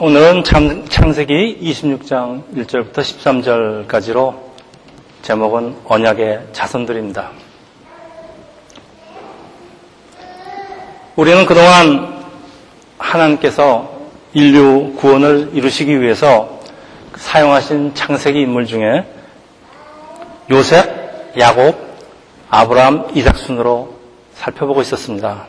오늘은 0.00 0.44
참, 0.44 0.86
창세기 0.88 1.58
26장 1.60 2.44
1절부터 2.54 2.98
13절까지로 3.88 4.32
제목은 5.22 5.74
언약의 5.86 6.50
자손들입니다. 6.52 7.32
우리는 11.16 11.44
그동안 11.46 12.24
하나님께서 12.96 13.90
인류 14.34 14.94
구원을 14.94 15.50
이루시기 15.54 16.00
위해서 16.00 16.60
사용하신 17.16 17.96
창세기 17.96 18.42
인물 18.42 18.66
중에 18.66 19.04
요셉, 20.52 21.36
야곱, 21.36 21.76
아브라함, 22.50 23.08
이삭 23.16 23.36
순으로 23.36 23.96
살펴보고 24.34 24.80
있었습니다. 24.80 25.48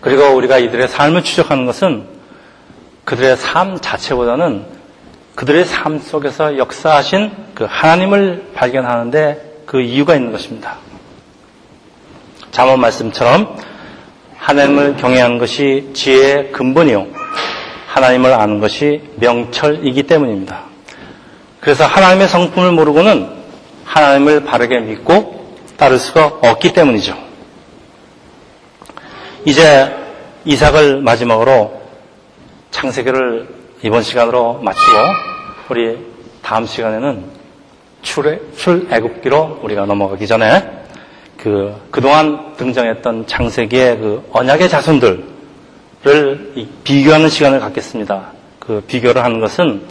그리고 0.00 0.28
우리가 0.36 0.58
이들의 0.58 0.86
삶을 0.86 1.24
추적하는 1.24 1.66
것은 1.66 2.19
그들의 3.10 3.36
삶 3.38 3.80
자체보다는 3.80 4.64
그들의 5.34 5.64
삶 5.64 5.98
속에서 5.98 6.58
역사하신 6.58 7.32
그 7.56 7.66
하나님을 7.68 8.52
발견하는데 8.54 9.62
그 9.66 9.80
이유가 9.80 10.14
있는 10.14 10.30
것입니다. 10.30 10.76
잠언 12.52 12.78
말씀처럼 12.78 13.56
하나님을 14.38 14.96
경외하는 14.98 15.38
것이 15.38 15.90
지혜의 15.92 16.52
근본이요. 16.52 17.08
하나님을 17.88 18.32
아는 18.32 18.60
것이 18.60 19.02
명철이기 19.16 20.04
때문입니다. 20.04 20.60
그래서 21.58 21.86
하나님의 21.86 22.28
성품을 22.28 22.70
모르고는 22.70 23.28
하나님을 23.86 24.44
바르게 24.44 24.78
믿고 24.78 25.56
따를 25.76 25.98
수가 25.98 26.26
없기 26.42 26.74
때문이죠. 26.74 27.16
이제 29.46 29.96
이삭을 30.44 31.00
마지막으로 31.00 31.79
창세기를 32.70 33.48
이번 33.82 34.02
시간으로 34.02 34.60
마치고 34.62 34.96
우리 35.68 35.98
다음 36.42 36.66
시간에는 36.66 37.24
출애, 38.02 38.40
출애굽기로 38.56 39.60
우리가 39.62 39.86
넘어가기 39.86 40.26
전에 40.26 40.80
그 41.36 41.74
그동안 41.90 42.54
등장했던 42.56 43.26
창세기의 43.26 43.98
그 43.98 44.28
언약의 44.32 44.68
자손들을 44.68 45.24
비교하는 46.84 47.28
시간을 47.28 47.60
갖겠습니다. 47.60 48.32
그 48.58 48.82
비교를 48.86 49.22
하는 49.22 49.40
것은 49.40 49.82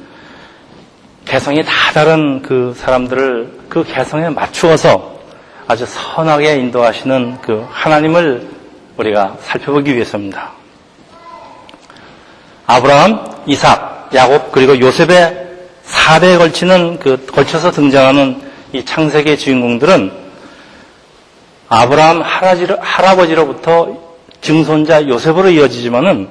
개성이 1.25 1.63
다 1.63 1.71
다른 1.93 2.41
그 2.41 2.73
사람들을 2.75 3.59
그 3.69 3.83
개성에 3.83 4.29
맞추어서 4.29 5.19
아주 5.67 5.85
선하게 5.85 6.55
인도하시는 6.57 7.37
그 7.41 7.65
하나님을 7.69 8.47
우리가 8.97 9.37
살펴보기 9.41 9.93
위해서입니다. 9.93 10.58
아브라함, 12.69 13.45
이삭, 13.47 14.11
야곱 14.13 14.51
그리고 14.51 14.79
요셉의 14.79 15.47
4대에 15.87 16.37
걸치는 16.37 16.99
그 16.99 17.25
걸쳐서 17.25 17.71
등장하는 17.71 18.39
이 18.73 18.85
창세기의 18.85 19.39
주인공들은 19.39 20.11
아브라함 21.67 22.21
할아버지로부터 22.21 23.97
증손자 24.41 25.07
요셉으로 25.07 25.49
이어지지만은 25.49 26.29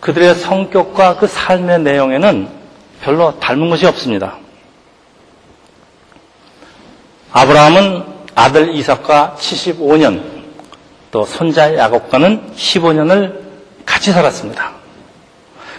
그들의 0.00 0.34
성격과 0.34 1.18
그 1.18 1.28
삶의 1.28 1.80
내용에는 1.82 2.48
별로 3.00 3.38
닮은 3.38 3.70
것이 3.70 3.86
없습니다. 3.86 4.38
아브라함은 7.30 8.02
아들 8.34 8.74
이삭과 8.74 9.36
75년, 9.38 10.20
또 11.12 11.24
손자 11.24 11.76
야곱과는 11.76 12.54
15년을 12.56 13.47
같이 13.88 14.12
살았습니다. 14.12 14.72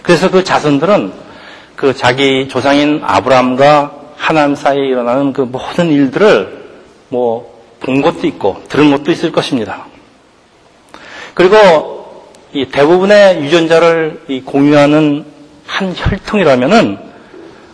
그래서 0.02 0.30
그 0.30 0.44
자손들은 0.44 1.12
그 1.76 1.94
자기 1.94 2.48
조상인 2.48 3.00
아브라함과 3.04 3.92
하나님 4.16 4.54
사이에 4.54 4.86
일어나는 4.86 5.32
그 5.32 5.42
모든 5.42 5.90
일들을 5.90 6.60
뭐 7.08 7.60
본 7.80 8.02
것도 8.02 8.26
있고 8.26 8.62
들은 8.68 8.90
것도 8.90 9.10
있을 9.10 9.32
것입니다. 9.32 9.86
그리고 11.34 12.24
이 12.52 12.66
대부분의 12.66 13.42
유전자를 13.42 14.42
공유하는 14.44 15.24
한 15.66 15.94
혈통이라면은 15.96 16.98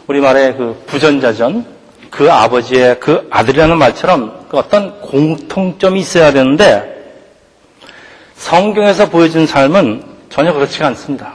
우리말의 0.07 0.57
그 0.57 0.83
부전자전 0.87 1.67
그 2.11 2.31
아버지의 2.31 3.01
그 3.01 3.27
아들이라는 3.31 3.77
말처럼 3.79 4.47
그 4.49 4.59
어떤 4.59 5.01
공통점이 5.01 6.01
있어야 6.01 6.33
되는데 6.33 6.95
성경에서 8.37 9.09
보여준 9.09 9.47
삶은 9.47 10.16
전혀 10.31 10.53
그렇지가 10.53 10.87
않습니다. 10.89 11.35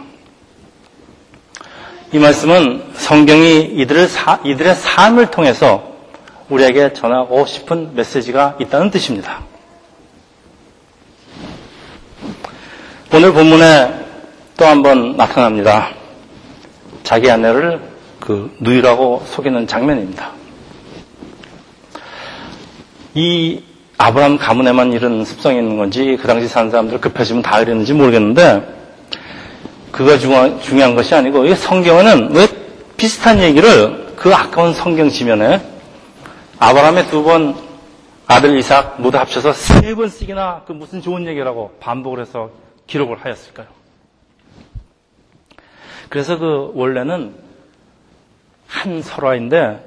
이 2.13 2.19
말씀은 2.19 2.83
성경이 2.93 3.61
이들을 3.77 4.07
사, 4.07 4.39
이들의 4.43 4.75
삶을 4.75 5.31
통해서 5.31 5.91
우리에게 6.49 6.93
전하고 6.93 7.45
싶은 7.45 7.95
메시지가 7.95 8.57
있다는 8.59 8.91
뜻입니다. 8.91 9.39
오늘 13.13 13.33
본문에 13.33 14.01
또 14.57 14.65
한 14.65 14.83
번 14.83 15.17
나타납니다. 15.17 15.89
자기 17.03 17.31
아내를 17.31 17.81
그 18.19 18.55
누이라고 18.59 19.23
속이는 19.27 19.65
장면입니다. 19.67 20.31
이 23.15 23.63
아브라함 23.97 24.37
가문에만 24.37 24.93
이런 24.93 25.25
습성이 25.25 25.57
있는 25.57 25.77
건지 25.77 26.17
그 26.21 26.27
당시 26.27 26.47
사는 26.47 26.69
사람들 26.69 27.01
급해지면 27.01 27.41
다 27.41 27.59
이랬는지 27.59 27.93
모르겠는데 27.93 28.80
그가 29.91 30.17
중요한 30.17 30.95
것이 30.95 31.13
아니고 31.15 31.45
이 31.45 31.55
성경에는 31.55 32.35
왜 32.35 32.47
비슷한 32.97 33.39
얘기를 33.39 34.13
그 34.15 34.33
아까운 34.33 34.73
성경 34.73 35.09
지면에 35.09 35.61
아브라함의 36.59 37.07
두 37.07 37.23
번 37.23 37.55
아들 38.27 38.57
이삭 38.57 39.01
모두 39.01 39.17
합쳐서 39.17 39.51
세번 39.51 40.07
쓰기나 40.07 40.61
그 40.65 40.71
무슨 40.71 41.01
좋은 41.01 41.27
얘기라고 41.27 41.71
반복을 41.81 42.21
해서 42.21 42.49
기록을 42.87 43.17
하였을까요? 43.25 43.67
그래서 46.07 46.37
그 46.37 46.71
원래는 46.73 47.35
한 48.67 49.01
설화인데 49.01 49.83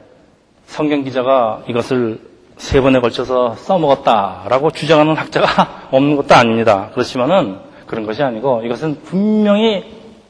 성경 0.67 1.05
기자가 1.05 1.63
이것을 1.69 2.21
세 2.59 2.81
번에 2.83 3.01
걸쳐서 3.01 3.55
써먹었다라고 3.57 4.71
주장하는 4.73 5.17
학자가 5.17 5.89
없는 5.91 6.17
것도 6.17 6.35
아닙니다. 6.35 6.91
그렇지만은 6.93 7.59
그런 7.95 8.07
것이 8.07 8.25
아니고 8.25 8.63
이것은 8.65 9.03
분명히 9.05 9.85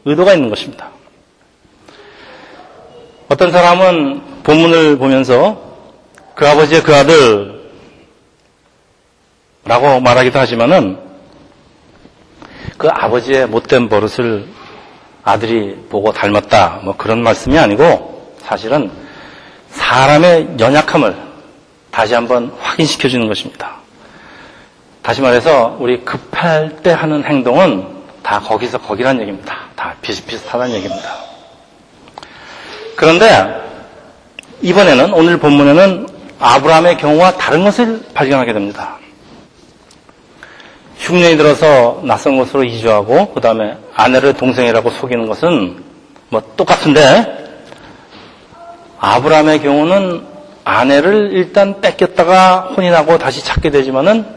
의도가 0.04 0.34
있는 0.34 0.50
것입니다. 0.50 0.90
어떤 3.28 3.50
사람은 3.50 4.42
본문을 4.42 4.98
보면서 4.98 5.58
그 6.34 6.46
아버지의 6.46 6.82
그 6.82 6.94
아들 6.94 7.72
라고 9.64 9.98
말하기도 9.98 10.38
하지만은 10.38 10.98
그 12.76 12.86
아버지의 12.88 13.46
못된 13.46 13.88
버릇을 13.88 14.46
아들이 15.22 15.74
보고 15.88 16.12
닮았다 16.12 16.80
뭐 16.84 16.94
그런 16.98 17.22
말씀이 17.22 17.58
아니고 17.58 18.36
사실은 18.40 18.90
사람의 19.70 20.56
연약함을 20.60 21.16
다시 21.90 22.12
한번 22.12 22.54
확인시켜 22.60 23.08
주는 23.08 23.26
것입니다. 23.26 23.83
다시 25.04 25.20
말해서 25.20 25.76
우리 25.80 26.02
급할 26.02 26.76
때 26.82 26.90
하는 26.90 27.22
행동은 27.24 27.86
다 28.22 28.40
거기서 28.40 28.78
거기란 28.78 29.20
얘기입니다. 29.20 29.54
다 29.76 29.94
비슷비슷하다는 30.00 30.74
얘기입니다. 30.76 31.10
그런데 32.96 33.54
이번에는 34.62 35.12
오늘 35.12 35.38
본문에는 35.38 36.08
아브라함의 36.40 36.96
경우와 36.96 37.32
다른 37.32 37.64
것을 37.64 38.02
발견하게 38.14 38.54
됩니다. 38.54 38.96
흉년이 40.96 41.36
들어서 41.36 42.00
낯선 42.04 42.38
곳으로 42.38 42.64
이주하고 42.64 43.34
그 43.34 43.42
다음에 43.42 43.76
아내를 43.94 44.32
동생이라고 44.32 44.88
속이는 44.88 45.26
것은 45.26 45.84
뭐 46.30 46.42
똑같은데 46.56 47.60
아브라함의 48.98 49.60
경우는 49.60 50.26
아내를 50.64 51.32
일단 51.34 51.82
뺏겼다가 51.82 52.72
혼인하고 52.74 53.18
다시 53.18 53.44
찾게 53.44 53.68
되지만은 53.68 54.33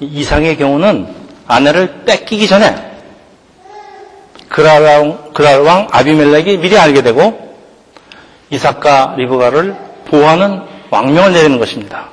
이상의 0.00 0.56
경우는 0.56 1.06
아내를 1.46 2.04
뺏기기 2.04 2.48
전에 2.48 2.90
그랄왕, 4.48 5.32
그랄왕 5.32 5.88
아비멜렉이 5.90 6.58
미리 6.58 6.76
알게 6.76 7.02
되고 7.02 7.56
이삭과 8.50 9.14
리브가를 9.16 9.76
보호하는 10.06 10.62
왕명을 10.90 11.32
내리는 11.32 11.58
것입니다. 11.58 12.08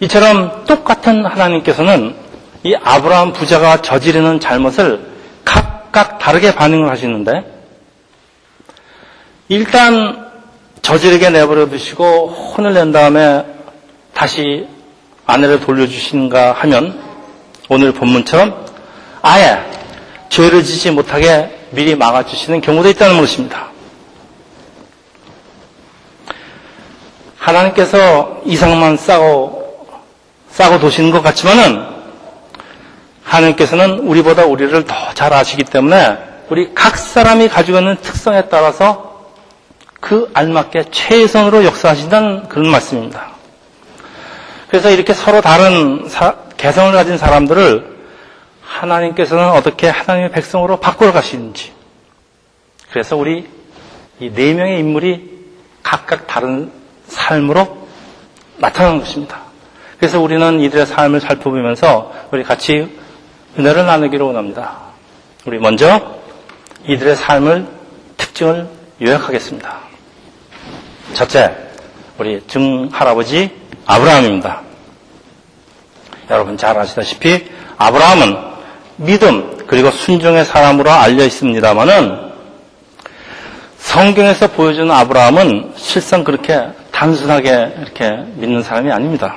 이처럼 0.00 0.64
똑같은 0.66 1.24
하나님께서는 1.24 2.14
이 2.62 2.74
아브라함 2.74 3.32
부자가 3.32 3.80
저지르는 3.80 4.40
잘못을 4.40 5.06
각각 5.44 6.18
다르게 6.18 6.54
반응을 6.54 6.90
하시는데 6.90 7.44
일단 9.48 10.30
저지르게 10.82 11.30
내버려 11.30 11.68
두시고 11.68 12.28
혼을 12.28 12.74
낸 12.74 12.92
다음에 12.92 13.44
다시 14.14 14.68
아내를 15.30 15.60
돌려주신가 15.60 16.52
하면 16.52 17.00
오늘 17.68 17.92
본문처럼 17.92 18.66
아예 19.22 19.58
죄를 20.28 20.62
지지 20.64 20.90
못하게 20.90 21.58
미리 21.70 21.94
막아주시는 21.94 22.60
경우도 22.60 22.88
있다는 22.90 23.18
것입니다. 23.18 23.68
하나님께서 27.38 28.40
이상만 28.44 28.96
싸고, 28.96 29.86
싸고 30.50 30.78
도시는 30.78 31.10
것 31.10 31.22
같지만은 31.22 31.84
하나님께서는 33.24 34.00
우리보다 34.00 34.44
우리를 34.44 34.84
더 34.84 34.94
잘 35.14 35.32
아시기 35.34 35.64
때문에 35.64 36.16
우리 36.48 36.72
각 36.74 36.96
사람이 36.96 37.48
가지고 37.48 37.78
있는 37.78 37.96
특성에 38.00 38.48
따라서 38.48 39.26
그 40.00 40.30
알맞게 40.32 40.86
최선으로 40.90 41.64
역사하신다는 41.64 42.48
그런 42.48 42.70
말씀입니다. 42.70 43.39
그래서 44.70 44.90
이렇게 44.90 45.12
서로 45.12 45.40
다른 45.40 46.08
사, 46.08 46.36
개성을 46.56 46.92
가진 46.92 47.18
사람들을 47.18 47.98
하나님께서는 48.62 49.50
어떻게 49.50 49.88
하나님의 49.88 50.30
백성으로 50.30 50.78
바꾸어 50.78 51.12
가시는지. 51.12 51.72
그래서 52.92 53.16
우리 53.16 53.48
이 54.20 54.30
네 54.30 54.54
명의 54.54 54.78
인물이 54.78 55.28
각각 55.82 56.26
다른 56.26 56.70
삶으로 57.08 57.88
나타나는 58.58 59.00
것입니다. 59.00 59.40
그래서 59.98 60.20
우리는 60.20 60.60
이들의 60.60 60.86
삶을 60.86 61.20
살펴보면서 61.20 62.12
우리 62.30 62.44
같이 62.44 62.96
은혜를 63.58 63.86
나누기로 63.86 64.28
원합니다. 64.28 64.76
우리 65.46 65.58
먼저 65.58 66.20
이들의 66.86 67.16
삶을 67.16 67.66
특징을 68.18 68.68
요약하겠습니다. 69.02 69.78
첫째, 71.14 71.56
우리 72.18 72.40
증할아버지 72.46 73.59
아브라함입니다. 73.90 74.60
여러분 76.30 76.56
잘 76.56 76.78
아시다시피 76.78 77.50
아브라함은 77.76 78.36
믿음 78.98 79.66
그리고 79.66 79.90
순종의 79.90 80.44
사람으로 80.44 80.92
알려 80.92 81.24
있습니다만은 81.24 82.30
성경에서 83.78 84.48
보여주는 84.52 84.88
아브라함은 84.88 85.72
실상 85.74 86.22
그렇게 86.22 86.68
단순하게 86.92 87.74
이렇게 87.80 88.10
믿는 88.34 88.62
사람이 88.62 88.92
아닙니다. 88.92 89.36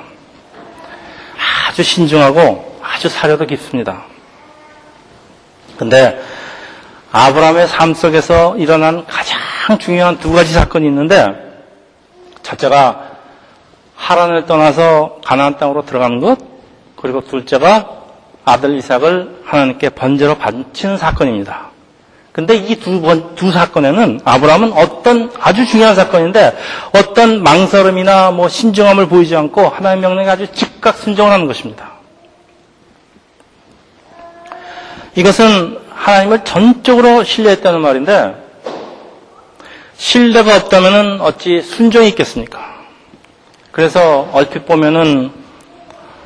아주 1.68 1.82
신중하고 1.82 2.80
아주 2.80 3.08
사려도 3.08 3.46
깊습니다. 3.46 4.04
근데 5.76 6.20
아브라함의 7.10 7.66
삶 7.66 7.92
속에서 7.94 8.56
일어난 8.56 9.04
가장 9.06 9.78
중요한 9.80 10.18
두 10.18 10.32
가지 10.32 10.52
사건이 10.52 10.86
있는데 10.86 11.26
첫째가 12.44 13.13
하란을 14.04 14.44
떠나서 14.44 15.20
가나안 15.24 15.56
땅으로 15.56 15.86
들어가는 15.86 16.20
것 16.20 16.36
그리고 16.96 17.22
둘째가 17.22 17.88
아들 18.44 18.76
이삭을 18.76 19.40
하나님께 19.44 19.90
번제로 19.90 20.34
바치는 20.36 20.98
사건입니다. 20.98 21.70
근데 22.32 22.56
이 22.56 22.74
두 22.80 23.00
번, 23.00 23.34
두 23.34 23.50
사건에는 23.50 24.20
아브라함은 24.24 24.72
어떤 24.72 25.30
아주 25.40 25.64
중요한 25.64 25.94
사건인데 25.94 26.54
어떤 26.94 27.42
망설임이나 27.42 28.32
뭐 28.32 28.48
신중함을 28.48 29.08
보이지 29.08 29.34
않고 29.36 29.68
하나님 29.68 30.02
명령에 30.02 30.28
아주 30.28 30.48
즉각 30.52 30.96
순종을 30.96 31.32
하는 31.32 31.46
것입니다. 31.46 31.92
이것은 35.14 35.78
하나님을 35.90 36.44
전적으로 36.44 37.24
신뢰했다는 37.24 37.80
말인데 37.80 38.34
신뢰가 39.96 40.56
없다면 40.56 41.20
어찌 41.22 41.62
순종이 41.62 42.08
있겠습니까? 42.08 42.63
그래서 43.74 44.28
얼핏 44.32 44.66
보면은 44.66 45.32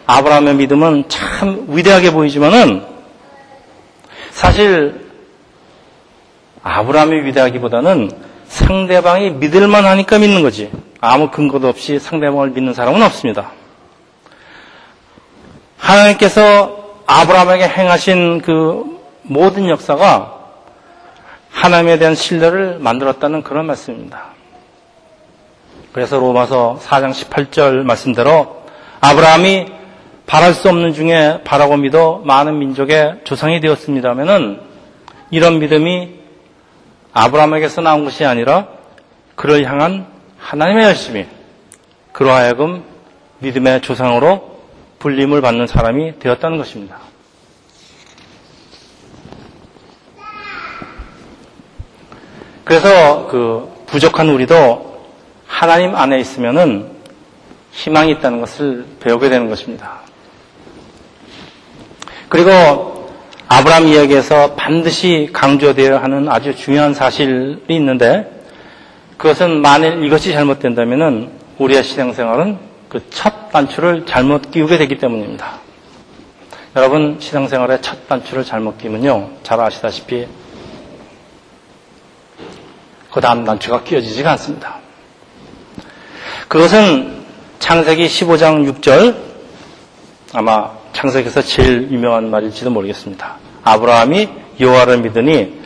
아브라함의 0.06 0.56
믿음은 0.56 1.08
참 1.08 1.64
위대하게 1.68 2.12
보이지만은 2.12 2.84
사실 4.30 5.08
아브라함이 6.62 7.24
위대하기보다는 7.24 8.10
상대방이 8.48 9.30
믿을만 9.30 9.86
하니까 9.86 10.18
믿는 10.18 10.42
거지. 10.42 10.70
아무 11.00 11.30
근거도 11.30 11.68
없이 11.68 11.98
상대방을 11.98 12.50
믿는 12.50 12.74
사람은 12.74 13.02
없습니다. 13.02 13.52
하나님께서 15.78 17.00
아브라함에게 17.06 17.66
행하신 17.66 18.42
그 18.42 19.00
모든 19.22 19.70
역사가 19.70 20.34
하나님에 21.50 21.96
대한 21.98 22.14
신뢰를 22.14 22.78
만들었다는 22.78 23.42
그런 23.42 23.64
말씀입니다. 23.64 24.37
그래서 25.98 26.16
로마서 26.16 26.78
4장 26.80 27.10
18절 27.10 27.82
말씀대로 27.82 28.62
아브라함이 29.00 29.66
바랄 30.26 30.54
수 30.54 30.68
없는 30.68 30.92
중에 30.92 31.40
바라고 31.42 31.76
믿어 31.76 32.22
많은 32.24 32.56
민족의 32.60 33.22
조상이 33.24 33.58
되었습니다면은 33.58 34.60
이런 35.32 35.58
믿음이 35.58 36.10
아브라함에게서 37.12 37.80
나온 37.80 38.04
것이 38.04 38.24
아니라 38.24 38.68
그를 39.34 39.68
향한 39.68 40.06
하나님의 40.38 40.84
열심이 40.84 41.26
그러하여금 42.12 42.84
믿음의 43.40 43.80
조상으로 43.80 44.56
불림을 45.00 45.40
받는 45.40 45.66
사람이 45.66 46.20
되었다는 46.20 46.58
것입니다. 46.58 46.98
그래서 52.62 53.26
그 53.26 53.84
부족한 53.86 54.28
우리도 54.28 54.88
하나님 55.48 55.96
안에 55.96 56.20
있으면은 56.20 56.88
희망이 57.72 58.12
있다는 58.12 58.40
것을 58.40 58.84
배우게 59.00 59.28
되는 59.28 59.48
것입니다. 59.48 60.02
그리고 62.28 63.10
아브라함 63.48 63.88
이야기에서 63.88 64.54
반드시 64.54 65.30
강조되어야 65.32 66.00
하는 66.00 66.28
아주 66.28 66.54
중요한 66.54 66.94
사실이 66.94 67.64
있는데 67.68 68.30
그것은 69.16 69.60
만일 69.60 70.04
이것이 70.04 70.32
잘못된다면 70.32 71.32
우리의 71.58 71.82
신앙생활은 71.82 72.58
그 72.88 73.00
첫 73.10 73.38
단추를 73.50 74.06
잘못 74.06 74.50
끼우게 74.50 74.78
되기 74.78 74.98
때문입니다. 74.98 75.60
여러분 76.76 77.18
신앙생활의 77.18 77.80
첫 77.82 78.06
단추를 78.08 78.44
잘못 78.44 78.78
끼면요 78.78 79.30
잘 79.42 79.60
아시다시피 79.60 80.26
그 83.10 83.20
다음 83.20 83.44
단추가 83.44 83.82
끼어지지가 83.82 84.32
않습니다. 84.32 84.76
그것은 86.48 87.24
창세기 87.58 88.06
15장 88.06 88.80
6절 88.80 89.14
아마 90.32 90.70
창세기에서 90.94 91.42
제일 91.42 91.90
유명한 91.90 92.30
말일지도 92.30 92.70
모르겠습니다. 92.70 93.36
아브라함이 93.64 94.28
여호와를 94.58 94.98
믿으니 95.02 95.60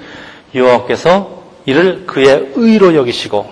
여호와께서 0.53 1.43
이를 1.67 2.05
그의 2.07 2.51
의로 2.57 2.97
여기시고 2.97 3.49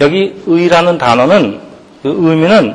여기 0.00 0.42
의라는 0.46 0.96
단어는 0.96 1.60
그 2.02 2.08
의미는 2.08 2.74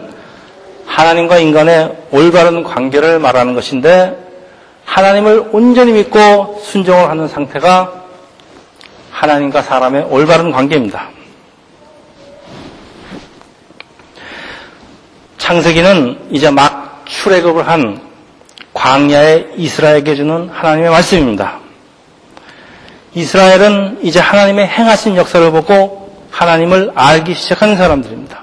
하나님과 0.85 1.39
인간의 1.39 1.97
올바른 2.11 2.63
관계를 2.63 3.17
말하는 3.17 3.55
것인데 3.55 4.15
하나님을 4.85 5.49
온전히 5.51 5.93
믿고 5.93 6.61
순종을 6.63 7.09
하는 7.09 7.27
상태가 7.27 8.03
하나님과 9.09 9.63
사람의 9.63 10.03
올바른 10.11 10.51
관계입니다. 10.51 11.09
창세기는 15.43 16.29
이제 16.31 16.49
막 16.49 17.03
출애굽을 17.03 17.67
한 17.67 17.99
광야의 18.73 19.55
이스라엘에게 19.57 20.15
주는 20.15 20.47
하나님의 20.47 20.89
말씀입니다. 20.89 21.59
이스라엘은 23.13 23.99
이제 24.03 24.21
하나님의 24.21 24.65
행하신 24.65 25.17
역사를 25.17 25.51
보고 25.51 26.17
하나님을 26.31 26.93
알기 26.95 27.33
시작하는 27.33 27.75
사람들입니다. 27.75 28.41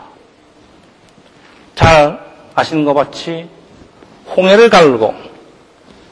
잘 1.74 2.20
아시는 2.54 2.84
것 2.84 2.92
같이 2.92 3.48
홍해를 4.36 4.68
가르고 4.68 5.14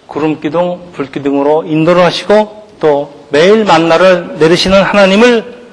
구름 0.07 0.41
기둥, 0.41 0.93
불 0.95 1.13
기둥으로 1.13 1.65
인도를 1.65 2.03
하시고 2.03 2.67
또 2.81 3.27
매일 3.29 3.67
만나를 3.67 4.39
내리시는 4.39 4.83
하나님을 4.83 5.67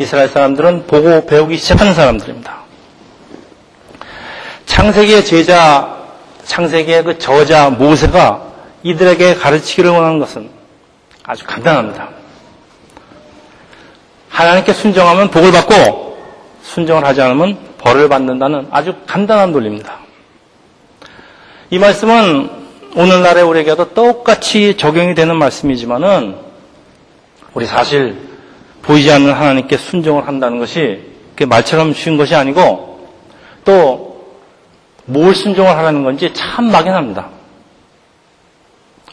이스라엘 0.00 0.28
사람들은 0.28 0.88
보고 0.88 1.24
배우기 1.24 1.56
시작하는 1.56 1.94
사람들입니다. 1.94 2.63
창세기의 4.66 5.24
제자, 5.24 5.96
창세기의 6.44 7.04
그 7.04 7.18
저자 7.18 7.70
모세가 7.70 8.42
이들에게 8.82 9.34
가르치기를 9.36 9.90
원하는 9.90 10.18
것은 10.18 10.48
아주 11.24 11.44
간단합니다. 11.44 12.08
하나님께 14.28 14.72
순정하면 14.72 15.30
복을 15.30 15.52
받고 15.52 16.18
순정을 16.62 17.04
하지 17.04 17.22
않으면 17.22 17.56
벌을 17.78 18.08
받는다는 18.08 18.68
아주 18.70 18.94
간단한 19.06 19.52
논리입니다. 19.52 19.98
이 21.70 21.78
말씀은 21.78 22.50
오늘날의 22.96 23.42
우리에게도 23.42 23.94
똑같이 23.94 24.76
적용이 24.76 25.14
되는 25.14 25.36
말씀이지만은 25.36 26.36
우리 27.54 27.66
사실 27.66 28.16
보이지 28.82 29.10
않는 29.12 29.32
하나님께 29.32 29.76
순종을 29.76 30.26
한다는 30.26 30.58
것이 30.58 31.00
말처럼 31.46 31.94
쉬운 31.94 32.16
것이 32.16 32.34
아니고 32.34 33.08
또 33.64 34.03
뭘 35.06 35.34
순종을 35.34 35.76
하라는 35.76 36.02
건지 36.04 36.32
참 36.34 36.70
막연합니다. 36.70 37.28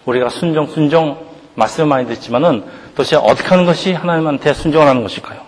우리가 0.06 0.30
순종, 0.30 0.68
순종 0.68 1.26
말씀을 1.56 1.88
많이 1.88 2.08
듣지만은 2.08 2.64
도대체 2.96 3.18
어떻게 3.18 3.48
하는 3.50 3.66
것이 3.66 3.94
하나님한테 3.94 4.54
순종을 4.54 4.88
하는 4.88 5.04
것일까요? 5.04 5.42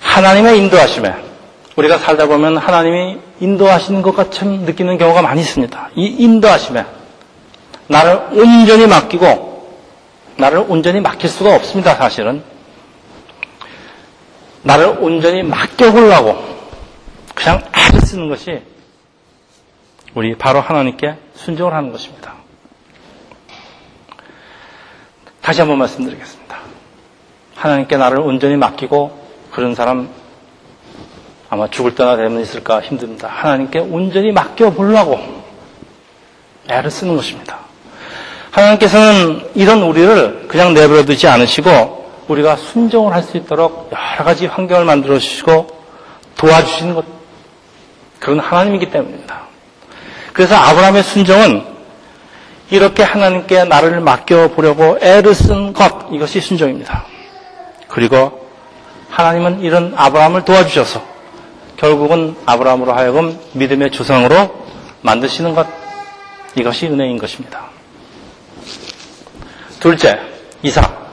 하나님의 0.00 0.58
인도하심에 0.58 1.14
우리가 1.76 1.98
살다 1.98 2.26
보면 2.26 2.56
하나님이 2.56 3.18
인도하시는 3.40 4.00
것 4.00 4.16
같이 4.16 4.44
느끼는 4.44 4.96
경우가 4.96 5.20
많이 5.20 5.42
있습니다. 5.42 5.90
이 5.94 6.06
인도하심에 6.06 6.86
나를 7.88 8.28
온전히 8.32 8.86
맡기고 8.86 9.76
나를 10.36 10.64
온전히 10.68 11.00
맡길 11.00 11.28
수가 11.28 11.54
없습니다. 11.54 11.94
사실은 11.94 12.42
나를 14.62 14.96
온전히 15.00 15.42
맡겨보려고 15.42 16.55
그냥 17.46 17.62
애를 17.72 18.00
쓰는 18.00 18.28
것이 18.28 18.60
우리 20.14 20.36
바로 20.36 20.60
하나님께 20.60 21.14
순종을 21.36 21.72
하는 21.74 21.92
것입니다. 21.92 22.34
다시 25.40 25.60
한번 25.60 25.78
말씀드리겠습니다. 25.78 26.58
하나님께 27.54 27.98
나를 27.98 28.18
온전히 28.18 28.56
맡기고 28.56 29.28
그런 29.52 29.76
사람 29.76 30.08
아마 31.48 31.70
죽을 31.70 31.94
때나 31.94 32.16
되면 32.16 32.40
있을까 32.40 32.80
힘듭니다. 32.80 33.28
하나님께 33.28 33.78
온전히 33.78 34.32
맡겨보려고 34.32 35.16
애를 36.68 36.90
쓰는 36.90 37.14
것입니다. 37.14 37.60
하나님께서는 38.50 39.52
이런 39.54 39.82
우리를 39.82 40.48
그냥 40.48 40.74
내버려 40.74 41.04
두지 41.04 41.28
않으시고 41.28 42.24
우리가 42.26 42.56
순종을 42.56 43.12
할 43.12 43.22
수 43.22 43.36
있도록 43.36 43.92
여러 43.92 44.24
가지 44.24 44.46
환경을 44.46 44.84
만들어 44.84 45.16
주시고 45.20 45.68
도와주시는 46.34 46.96
것 46.96 47.15
그런 48.18 48.40
하나님이기 48.40 48.90
때문입니다. 48.90 49.42
그래서 50.32 50.54
아브라함의 50.54 51.02
순종은 51.02 51.64
이렇게 52.70 53.02
하나님께 53.02 53.64
나를 53.64 54.00
맡겨보려고 54.00 54.98
애를 55.00 55.34
쓴 55.34 55.72
것, 55.72 56.08
이것이 56.10 56.40
순종입니다. 56.40 57.04
그리고 57.88 58.48
하나님은 59.08 59.60
이런 59.60 59.94
아브라함을 59.96 60.44
도와주셔서 60.44 61.02
결국은 61.76 62.36
아브라함으로 62.44 62.92
하여금 62.92 63.38
믿음의 63.52 63.92
조상으로 63.92 64.66
만드시는 65.02 65.54
것, 65.54 65.66
이것이 66.56 66.86
은혜인 66.86 67.18
것입니다. 67.18 67.66
둘째, 69.78 70.18
이삭. 70.62 71.06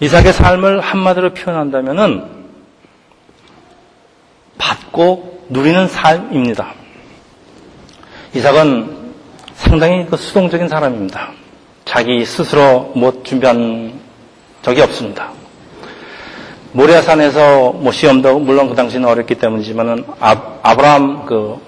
이삭의 0.00 0.32
삶을 0.32 0.80
한마디로 0.80 1.34
표현한다면은 1.34 2.41
받고 4.62 5.46
누리는 5.48 5.88
삶입니다. 5.88 6.74
이삭은 8.34 9.12
상당히 9.54 10.06
그 10.06 10.16
수동적인 10.16 10.68
사람입니다. 10.68 11.32
자기 11.84 12.24
스스로 12.24 12.92
못 12.94 13.24
준비한 13.24 14.00
적이 14.62 14.82
없습니다. 14.82 15.32
모리아산에서 16.72 17.72
뭐 17.72 17.92
시험도 17.92 18.38
물론 18.38 18.68
그 18.68 18.74
당시는 18.74 19.06
어렸기 19.06 19.34
때문이지만은 19.34 20.04
아, 20.20 20.58
아브라함 20.62 21.26
그 21.26 21.60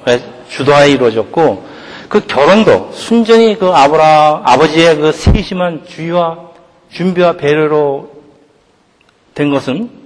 주도하에 0.49 0.91
이루어졌고 0.91 1.67
그 2.09 2.27
결혼도 2.27 2.93
순전히 2.93 3.59
그 3.59 3.67
아브라 3.69 4.43
아버지의 4.45 4.97
그 4.97 5.13
세심한 5.13 5.85
주의와 5.87 6.39
준비와 6.91 7.37
배려로 7.37 8.13
된 9.35 9.51
것은 9.51 10.04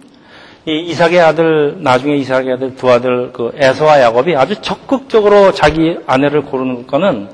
이 0.68 0.80
이삭의 0.90 1.20
아들 1.20 1.82
나중에 1.82 2.16
이삭의 2.16 2.52
아들 2.52 2.76
두 2.76 2.90
아들 2.90 3.32
그 3.32 3.52
에서와 3.54 4.00
야곱이 4.00 4.36
아주 4.36 4.60
적극적으로 4.60 5.52
자기 5.52 5.96
아내를 6.06 6.42
고르는 6.42 6.86
것과는 6.86 7.30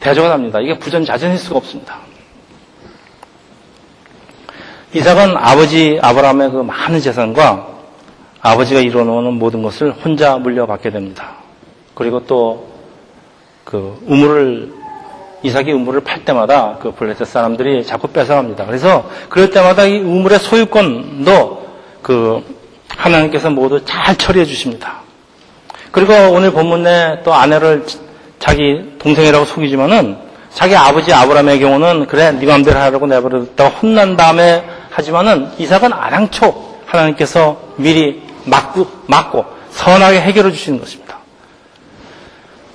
대조가 0.00 0.28
납니다. 0.28 0.60
이게 0.60 0.78
부전자전일 0.78 1.38
수가 1.38 1.56
없습니다. 1.56 1.98
이삭은 4.92 5.36
아버지 5.36 5.98
아브라함의 6.02 6.50
그 6.50 6.56
많은 6.58 7.00
재산과 7.00 7.68
아버지가 8.40 8.80
이루어놓은 8.80 9.34
모든 9.34 9.62
것을 9.62 9.92
혼자 9.92 10.36
물려받게 10.36 10.90
됩니다. 10.90 11.36
그리고 11.94 12.26
또 12.26 12.74
그 13.64 13.98
우물을 14.06 14.72
이삭이 15.42 15.72
우물을 15.72 16.00
팔 16.00 16.24
때마다 16.24 16.78
그 16.80 16.92
블레셋 16.92 17.26
사람들이 17.26 17.84
자꾸 17.84 18.08
뺏어갑니다. 18.08 18.66
그래서 18.66 19.08
그럴 19.28 19.50
때마다 19.50 19.84
이 19.84 19.98
우물의 19.98 20.38
소유권도 20.38 21.63
그 22.04 22.44
하나님께서 22.88 23.50
모두 23.50 23.84
잘 23.84 24.14
처리해 24.16 24.44
주십니다. 24.44 25.00
그리고 25.90 26.12
오늘 26.32 26.52
본문에 26.52 27.22
또 27.24 27.34
아내를 27.34 27.86
자기 28.38 28.96
동생이라고 28.98 29.44
속이지만은 29.46 30.18
자기 30.52 30.76
아버지 30.76 31.12
아브라함의 31.12 31.58
경우는 31.58 32.06
그래 32.06 32.30
네 32.30 32.46
맘대로 32.46 32.78
하라고 32.78 33.06
내버려뒀다가 33.06 33.70
혼난 33.70 34.16
다음에 34.16 34.62
하지만은 34.90 35.50
이삭은 35.58 35.92
아랑초 35.92 36.76
하나님께서 36.86 37.58
미리 37.76 38.22
막고 38.44 38.86
막고 39.06 39.44
선하게 39.70 40.20
해결해 40.20 40.52
주시는 40.52 40.78
것입니다. 40.78 41.18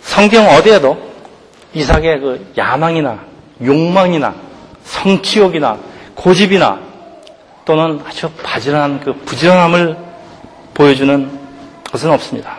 성경 0.01 0.47
어디에도 0.49 0.97
이삭의 1.75 2.19
그 2.19 2.51
야망이나 2.57 3.19
욕망이나 3.63 4.33
성취욕이나 4.83 5.77
고집이나 6.15 6.88
또는 7.69 8.01
아주 8.03 8.27
바지런한 8.41 8.99
그 9.01 9.13
부지런함을 9.13 9.95
보여주는 10.73 11.39
것은 11.91 12.09
없습니다. 12.09 12.57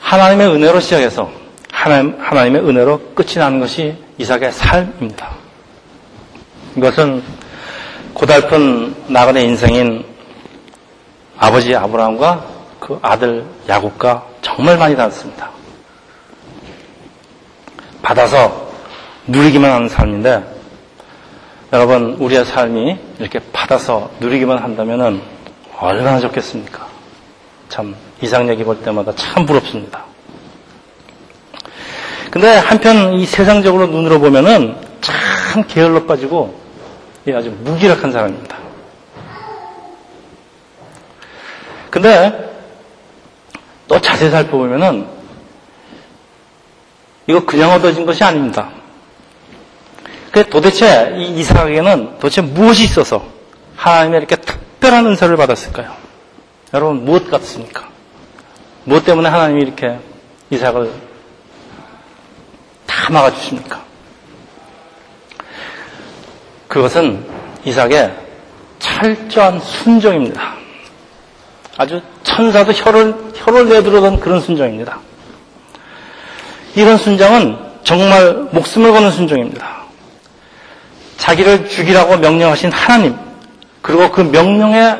하나님의 0.00 0.48
은혜로 0.48 0.80
시작해서 0.80 1.30
하나님, 1.72 2.14
하나님의 2.20 2.60
은혜로 2.60 3.00
끝이 3.14 3.36
나는 3.36 3.58
것이 3.58 3.96
이삭의 4.18 4.52
삶입니다. 4.52 5.30
이것은 6.76 7.22
고달픈 8.12 8.94
나그네 9.06 9.44
인생인 9.44 10.04
아버지 11.38 11.74
아브라함과 11.74 12.44
그 12.80 12.98
아들 13.00 13.46
야곱과 13.66 14.26
정말 14.42 14.76
많이 14.76 14.94
닮습니다. 14.94 15.48
받아서 18.02 18.70
누리기만 19.26 19.70
하는 19.70 19.88
삶인데 19.88 20.59
여러분 21.72 22.16
우리의 22.18 22.44
삶이 22.44 22.98
이렇게 23.20 23.38
받아서 23.52 24.10
누리기만 24.18 24.58
한다면 24.58 25.22
얼마나 25.78 26.18
좋겠습니까? 26.18 26.86
참 27.68 27.94
이상 28.20 28.48
얘기 28.48 28.64
볼 28.64 28.80
때마다 28.82 29.14
참 29.14 29.46
부럽습니다. 29.46 30.04
근데 32.30 32.56
한편 32.56 33.14
이 33.14 33.24
세상적으로 33.24 33.86
눈으로 33.86 34.18
보면은 34.18 34.76
참 35.00 35.64
게을러 35.68 36.06
빠지고 36.06 36.58
아주 37.32 37.50
무기력한 37.62 38.10
사람입니다. 38.10 38.56
근데 41.88 42.50
또 43.86 44.00
자세히 44.00 44.30
살펴보면은 44.30 45.06
이거 47.28 47.44
그냥 47.44 47.72
얻어진 47.72 48.04
것이 48.06 48.24
아닙니다. 48.24 48.70
그 50.30 50.48
도대체 50.48 51.12
이 51.16 51.40
이삭에게는 51.40 52.18
도대체 52.20 52.40
무엇이 52.40 52.84
있어서 52.84 53.24
하나님의 53.76 54.18
이렇게 54.18 54.36
특별한 54.36 55.06
은사를 55.06 55.36
받았을까요? 55.36 55.92
여러분 56.72 57.04
무엇 57.04 57.28
같습니까? 57.30 57.88
무엇 58.84 59.04
때문에 59.04 59.28
하나님이 59.28 59.62
이렇게 59.62 59.98
이삭을 60.50 60.92
다 62.86 63.12
막아주십니까? 63.12 63.82
그것은 66.68 67.26
이삭의 67.64 68.16
철저한 68.78 69.60
순종입니다. 69.60 70.54
아주 71.76 72.00
천사도 72.22 72.72
혀를, 72.72 73.32
혀를 73.34 73.68
내두르던 73.68 74.20
그런 74.20 74.40
순종입니다. 74.40 75.00
이런 76.76 76.96
순종은 76.96 77.58
정말 77.82 78.48
목숨을 78.52 78.92
거는 78.92 79.10
순종입니다. 79.10 79.79
자기를 81.20 81.68
죽이라고 81.68 82.16
명령하신 82.16 82.72
하나님, 82.72 83.14
그리고 83.82 84.10
그 84.10 84.22
명령에, 84.22 84.96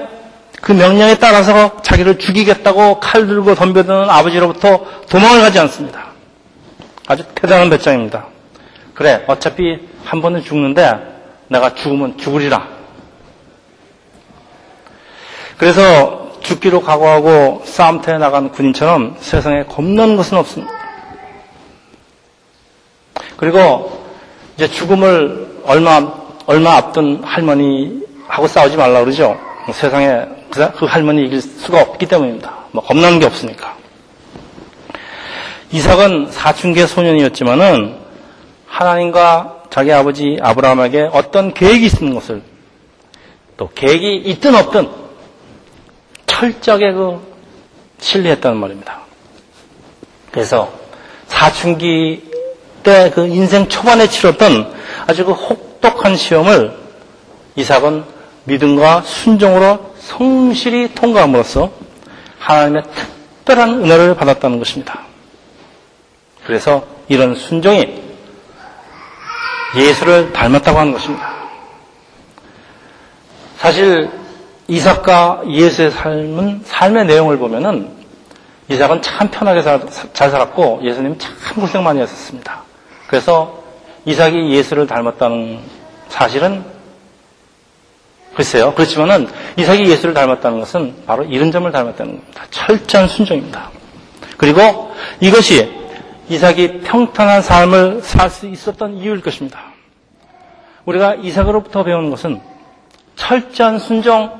그 0.60 0.72
명령에 0.72 1.14
따라서 1.14 1.80
자기를 1.80 2.18
죽이겠다고 2.18 3.00
칼 3.00 3.26
들고 3.26 3.54
덤벼드는 3.54 4.08
아버지로부터 4.10 4.84
도망을 5.08 5.40
가지 5.40 5.58
않습니다. 5.60 6.08
아주 7.06 7.24
대단한 7.34 7.70
배짱입니다. 7.70 8.26
그래, 8.94 9.24
어차피 9.28 9.80
한 10.04 10.20
번은 10.20 10.44
죽는데 10.44 10.92
내가 11.48 11.74
죽으면 11.74 12.18
죽으리라. 12.18 12.68
그래서 15.56 16.32
죽기로 16.42 16.82
각오하고 16.82 17.62
싸움터에 17.64 18.18
나간 18.18 18.50
군인처럼 18.50 19.16
세상에 19.20 19.64
겁나는 19.64 20.16
것은 20.18 20.36
없습니다. 20.36 20.72
그리고 23.38 24.04
이제 24.56 24.68
죽음을 24.68 25.49
얼마 25.70 26.02
얼마 26.46 26.72
앞둔 26.74 27.22
할머니하고 27.22 28.48
싸우지 28.48 28.76
말라 28.76 29.04
그러죠. 29.04 29.38
세상에 29.72 30.24
그, 30.50 30.72
그 30.72 30.84
할머니 30.84 31.26
이길 31.26 31.40
수가 31.40 31.80
없기 31.80 32.06
때문입니다. 32.06 32.52
뭐 32.72 32.82
겁나는 32.82 33.20
게 33.20 33.26
없으니까. 33.26 33.76
이삭은 35.70 36.32
사춘기의 36.32 36.88
소년이었지만은 36.88 37.94
하나님과 38.66 39.62
자기 39.70 39.92
아버지 39.92 40.38
아브라함에게 40.42 41.10
어떤 41.12 41.54
계획이 41.54 41.86
있는 41.86 42.14
것을 42.14 42.42
또 43.56 43.70
계획이 43.72 44.16
있든 44.16 44.56
없든 44.56 44.90
철저하게 46.26 46.92
그 46.94 47.20
신뢰했다는 48.00 48.56
말입니다. 48.56 49.02
그래서 50.32 50.72
사춘기 51.28 52.28
때 52.82 53.10
그 53.14 53.26
인생 53.26 53.68
초반에 53.68 54.06
치렀던 54.08 54.79
아주 55.10 55.24
그 55.24 55.32
혹독한 55.32 56.16
시험을 56.16 56.72
이삭은 57.56 58.04
믿음과 58.44 59.02
순종으로 59.02 59.92
성실히 59.98 60.94
통과함으로써 60.94 61.72
하나님의 62.38 62.84
특별한 62.94 63.84
은혜를 63.84 64.14
받았다는 64.14 64.60
것입니다. 64.60 65.00
그래서 66.46 66.84
이런 67.08 67.34
순종이 67.34 68.00
예수를 69.76 70.32
닮았다고 70.32 70.78
하는 70.78 70.92
것입니다. 70.92 71.28
사실 73.58 74.08
이삭과 74.68 75.42
예수의 75.48 75.90
삶은 75.90 76.62
삶의 76.66 77.06
내용을 77.06 77.36
보면은 77.36 77.90
이삭은 78.68 79.02
참 79.02 79.28
편하게 79.28 79.62
잘 79.62 80.30
살았고 80.30 80.82
예수님 80.84 81.18
참 81.18 81.34
고생 81.56 81.82
많이 81.82 81.98
하셨습니다. 81.98 82.62
그래서 83.08 83.59
이삭이 84.04 84.50
예수를 84.50 84.86
닮았다는 84.86 85.60
사실은 86.08 86.64
글쎄요. 88.34 88.72
그렇지만은 88.74 89.28
이삭이 89.56 89.84
예수를 89.84 90.14
닮았다는 90.14 90.60
것은 90.60 90.94
바로 91.06 91.24
이런 91.24 91.50
점을 91.50 91.70
닮았다는 91.70 92.16
겁니다. 92.16 92.44
철저한 92.50 93.08
순종입니다. 93.08 93.70
그리고 94.36 94.92
이것이 95.20 95.70
이삭이 96.28 96.80
평탄한 96.80 97.42
삶을 97.42 98.02
살 98.02 98.30
수 98.30 98.46
있었던 98.46 98.96
이유일 98.98 99.20
것입니다. 99.20 99.60
우리가 100.84 101.16
이삭으로부터 101.16 101.84
배우는 101.84 102.10
것은 102.10 102.40
철저한 103.16 103.78
순종, 103.80 104.30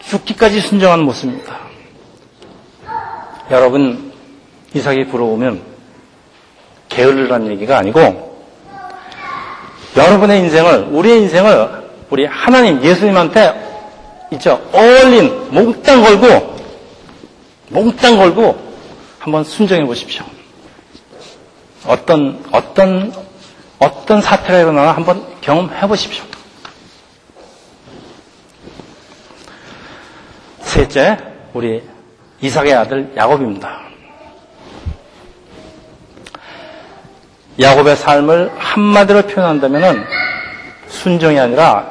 죽기까지 0.00 0.60
순종하는 0.60 1.04
모습입니다. 1.04 1.58
여러분, 3.50 4.12
이삭이 4.72 5.08
부러우면 5.08 5.69
게을르라는 6.90 7.50
얘기가 7.52 7.78
아니고 7.78 8.30
여러분의 9.96 10.40
인생을, 10.40 10.88
우리의 10.90 11.22
인생을 11.22 11.80
우리 12.10 12.26
하나님, 12.26 12.82
예수님한테 12.82 13.68
있죠. 14.32 14.60
어울린 14.72 15.48
몽땅 15.52 16.02
걸고, 16.02 16.56
몽땅 17.68 18.16
걸고 18.16 18.72
한번 19.18 19.44
순정해 19.44 19.84
보십시오. 19.84 20.24
어떤, 21.86 22.44
어떤, 22.52 23.12
어떤 23.78 24.20
사태가 24.20 24.60
일어나나 24.60 24.92
한번 24.92 25.24
경험해 25.40 25.88
보십시오. 25.88 26.24
셋째, 30.60 31.16
우리 31.52 31.82
이삭의 32.40 32.74
아들 32.74 33.12
야곱입니다. 33.16 33.89
야곱의 37.60 37.96
삶을 37.96 38.52
한마디로 38.56 39.22
표현한다면 39.22 40.06
순정이 40.88 41.38
아니라 41.38 41.90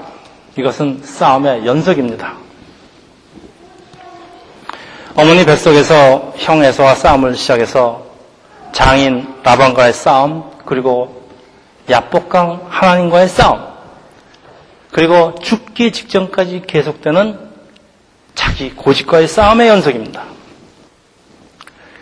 이것은 0.55 1.01
싸움의 1.03 1.65
연속입니다. 1.65 2.33
어머니 5.15 5.45
뱃속에서 5.45 6.33
형 6.37 6.63
에서와 6.63 6.95
싸움을 6.95 7.35
시작해서 7.35 8.03
장인 8.71 9.27
라반과의 9.43 9.93
싸움, 9.93 10.49
그리고 10.65 11.27
야복강 11.89 12.67
하나님과의 12.69 13.27
싸움, 13.27 13.59
그리고 14.91 15.35
죽기 15.41 15.91
직전까지 15.91 16.63
계속되는 16.65 17.37
자기 18.33 18.71
고집과의 18.71 19.27
싸움의 19.27 19.67
연속입니다. 19.67 20.23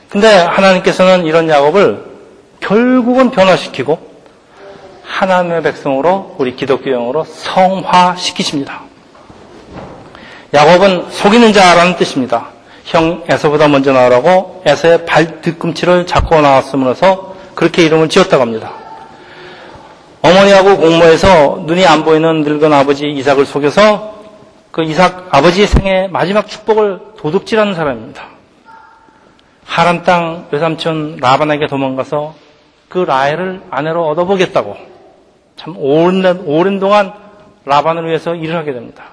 근데 0.09 0.27
하나님께서는 0.37 1.25
이런 1.25 1.49
야곱을 1.49 2.06
결국은 2.59 3.31
변화시키고 3.31 3.99
하나님의 5.03 5.63
백성으로 5.63 6.35
우리 6.37 6.55
기독교용으로 6.55 7.23
성화시키십니다. 7.23 8.81
야곱은 10.53 11.11
속이는 11.11 11.53
자라는 11.53 11.95
뜻입니다. 11.97 12.47
형 12.85 13.23
에서보다 13.27 13.67
먼저 13.67 13.91
나오라고 13.91 14.63
에서의 14.65 15.05
발 15.05 15.41
뒤꿈치를 15.41 16.05
잡고 16.05 16.39
나왔으면서 16.39 17.35
그렇게 17.53 17.83
이름을 17.83 18.09
지었다고 18.09 18.41
합니다. 18.41 18.71
어머니하고 20.21 20.77
공모해서 20.77 21.63
눈이 21.65 21.85
안 21.85 22.03
보이는 22.03 22.43
늙은 22.43 22.71
아버지 22.71 23.07
이삭을 23.09 23.45
속여서 23.45 24.15
그 24.71 24.83
이삭 24.83 25.27
아버지의 25.31 25.67
생애 25.67 26.07
마지막 26.07 26.47
축복을 26.47 26.99
도둑질하는 27.17 27.75
사람입니다. 27.75 28.23
하란 29.65 30.03
땅 30.03 30.47
외삼촌 30.51 31.17
라반에게 31.19 31.67
도망가서 31.67 32.35
그 32.89 32.99
라헬을 32.99 33.63
아내로 33.69 34.07
얻어보겠다고 34.07 34.75
참 35.55 35.75
오랜, 35.77 36.43
오랜 36.45 36.79
동안 36.79 37.13
라반을 37.65 38.07
위해서 38.07 38.35
일을 38.35 38.55
하게 38.55 38.73
됩니다. 38.73 39.03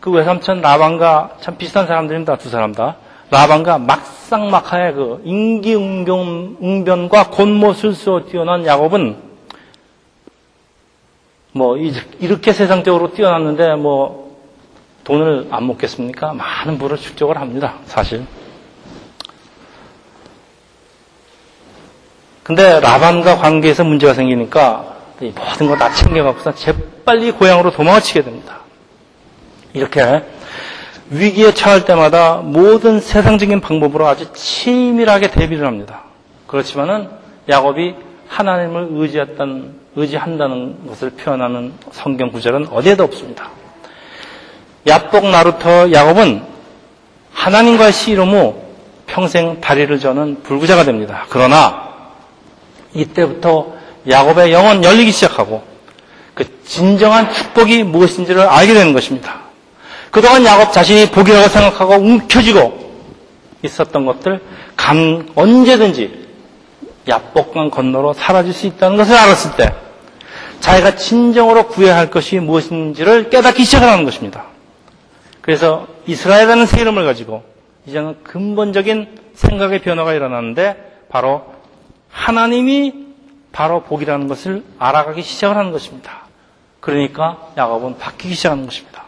그 0.00 0.10
외삼촌 0.10 0.62
라반과 0.62 1.36
참 1.40 1.58
비슷한 1.58 1.86
사람들입니다. 1.86 2.36
두 2.36 2.48
사람 2.48 2.72
다. 2.72 2.96
라반과 3.30 3.78
막상막하의 3.78 4.94
그 4.94 5.20
인기응변과 5.24 7.30
곤모술수로 7.30 8.26
뛰어난 8.26 8.64
야곱은 8.64 9.16
뭐 11.52 11.76
이렇게 11.76 12.52
세상적으로 12.52 13.12
뛰어났는데 13.12 13.74
뭐 13.74 14.38
돈을 15.04 15.48
안 15.50 15.66
먹겠습니까? 15.66 16.32
많은 16.32 16.78
부를 16.78 16.96
축적을 16.96 17.38
합니다. 17.38 17.74
사실. 17.84 18.24
근데 22.50 22.80
라반과 22.80 23.36
관계에서 23.36 23.84
문제가 23.84 24.12
생기니까 24.12 24.96
모든 25.20 25.68
거 25.68 25.76
다 25.78 25.88
챙겨갖고서 25.92 26.52
재빨리 26.56 27.30
고향으로 27.30 27.70
도망을 27.70 28.00
치게 28.00 28.22
됩니다. 28.22 28.58
이렇게 29.72 30.24
위기에 31.10 31.54
처할 31.54 31.84
때마다 31.84 32.38
모든 32.38 32.98
세상적인 32.98 33.60
방법으로 33.60 34.08
아주 34.08 34.32
치밀하게 34.32 35.30
대비를 35.30 35.64
합니다. 35.64 36.02
그렇지만은 36.48 37.10
야곱이 37.48 37.94
하나님을 38.26 38.88
의지했던, 38.94 39.74
의지한다는 39.94 40.88
것을 40.88 41.10
표현하는 41.10 41.74
성경 41.92 42.32
구절은 42.32 42.66
어디에도 42.72 43.04
없습니다. 43.04 43.48
야복 44.88 45.24
나루터 45.24 45.92
야곱은 45.92 46.42
하나님과의 47.32 47.92
씨름 47.92 48.30
후 48.32 48.60
평생 49.06 49.60
다리를 49.60 49.96
저는 50.00 50.42
불구자가 50.42 50.82
됩니다. 50.82 51.26
그러나 51.28 51.89
이때부터 52.94 53.72
야곱의 54.08 54.52
영은 54.52 54.84
열리기 54.84 55.12
시작하고 55.12 55.62
그 56.34 56.62
진정한 56.64 57.32
축복이 57.32 57.84
무엇인지를 57.84 58.40
알게 58.40 58.74
되는 58.74 58.92
것입니다. 58.92 59.40
그동안 60.10 60.44
야곱 60.44 60.72
자신이 60.72 61.10
복이라고 61.10 61.48
생각하고 61.48 61.94
움켜쥐고 61.94 62.90
있었던 63.62 64.06
것들 64.06 64.40
감 64.76 65.28
언제든지 65.34 66.28
야복강 67.08 67.70
건너로 67.70 68.12
사라질 68.14 68.52
수 68.52 68.66
있다는 68.66 68.96
것을 68.96 69.14
알았을 69.14 69.56
때 69.56 69.74
자기가 70.60 70.96
진정으로 70.96 71.68
구해야 71.68 71.96
할 71.96 72.10
것이 72.10 72.38
무엇인지를 72.38 73.30
깨닫기 73.30 73.64
시작하는 73.64 74.04
것입니다. 74.04 74.44
그래서 75.40 75.86
이스라엘이라는 76.06 76.66
새 76.66 76.82
이름을 76.82 77.04
가지고 77.04 77.42
이제는 77.86 78.22
근본적인 78.22 79.08
생각의 79.34 79.80
변화가 79.80 80.12
일어나는데 80.12 80.76
바로 81.08 81.44
하나님이 82.10 83.06
바로 83.52 83.82
복이라는 83.82 84.28
것을 84.28 84.64
알아가기 84.78 85.22
시작을 85.22 85.56
하는 85.56 85.72
것입니다. 85.72 86.20
그러니까 86.80 87.38
야곱은 87.56 87.98
바뀌기 87.98 88.34
시작하는 88.34 88.64
것입니다. 88.64 89.04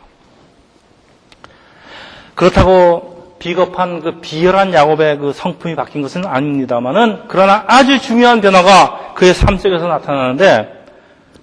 그렇다고 2.34 3.36
비겁한 3.38 4.00
그 4.00 4.20
비열한 4.20 4.72
야곱의 4.72 5.18
그 5.18 5.32
성품이 5.32 5.74
바뀐 5.74 6.02
것은 6.02 6.26
아닙니다만은 6.26 7.24
그러나 7.28 7.64
아주 7.66 8.00
중요한 8.00 8.40
변화가 8.40 9.14
그의 9.14 9.34
삶 9.34 9.58
속에서 9.58 9.88
나타나는데 9.88 10.84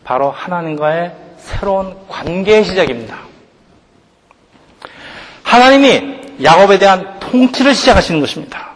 바로 0.04 0.32
하나님과의 0.32 1.14
새로운 1.38 1.96
관계의 2.08 2.64
시작입니다. 2.64 3.18
하나님이 5.44 6.20
야곱에 6.44 6.80
대한 6.80 7.20
통치를 7.20 7.74
시작하시는 7.74 8.22
것입니다. 8.22 8.70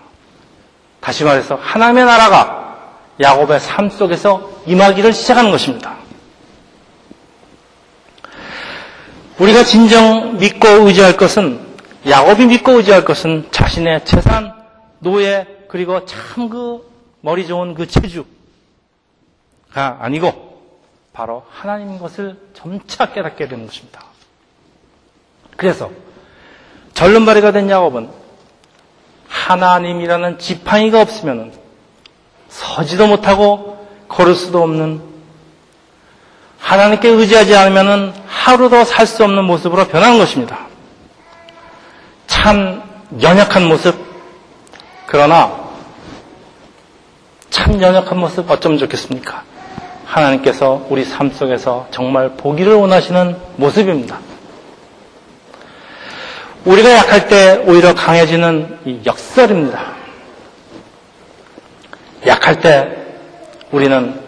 다시 1.00 1.24
말해서 1.24 1.56
하나님의 1.62 2.06
나라가 2.06 2.63
야곱의 3.24 3.60
삶 3.60 3.90
속에서 3.90 4.52
임하기를 4.68 5.14
시작하는 5.14 5.50
것입니다. 5.50 5.96
우리가 9.40 9.64
진정 9.64 10.38
믿고 10.38 10.68
의지할 10.68 11.18
것은 11.18 11.60
야곱이 12.08 12.46
믿고 12.46 12.74
의지할 12.74 13.04
것은 13.06 13.48
자신의 13.52 14.06
재산, 14.06 14.54
노예, 15.00 15.48
그리고 15.70 16.06
참 16.06 16.50
그 16.50 16.94
머리 17.22 17.48
좋은 17.48 17.74
그 17.74 17.88
체주가 17.88 18.26
아니고 19.74 20.62
바로 21.14 21.46
하나님인 21.50 21.98
것을 22.00 22.38
점차 22.54 23.14
깨닫게 23.14 23.48
되는 23.48 23.66
것입니다. 23.66 24.04
그래서 25.56 25.90
절름발이가 26.94 27.54
된 27.54 27.70
야곱은 27.70 28.10
하나님이라는 29.28 30.38
지팡이가 30.38 31.02
없으면 31.02 31.54
서지도 32.54 33.08
못하고 33.08 33.84
걸을 34.08 34.36
수도 34.36 34.62
없는 34.62 35.02
하나님께 36.60 37.10
의지하지 37.10 37.56
않으면 37.56 38.14
하루도 38.28 38.86
살 38.86 39.08
수 39.08 39.24
없는 39.24 39.44
모습으로 39.44 39.88
변한 39.88 40.18
것입니다. 40.20 40.60
참 42.28 42.84
연약한 43.22 43.68
모습, 43.68 43.96
그러나 45.08 45.52
참 47.50 47.82
연약한 47.82 48.20
모습 48.20 48.50
어쩌면 48.50 48.78
좋겠습니까? 48.78 49.44
하나님께서 50.06 50.86
우리 50.90 51.04
삶 51.04 51.32
속에서 51.32 51.88
정말 51.90 52.30
보기를 52.38 52.76
원하시는 52.76 53.36
모습입니다. 53.58 54.20
우리가 56.66 56.92
약할 56.92 57.28
때 57.28 57.64
오히려 57.66 57.94
강해지는 57.96 58.80
이 58.86 59.02
역설입니다. 59.06 59.93
약할 62.26 62.60
때 62.60 62.98
우리는 63.72 64.22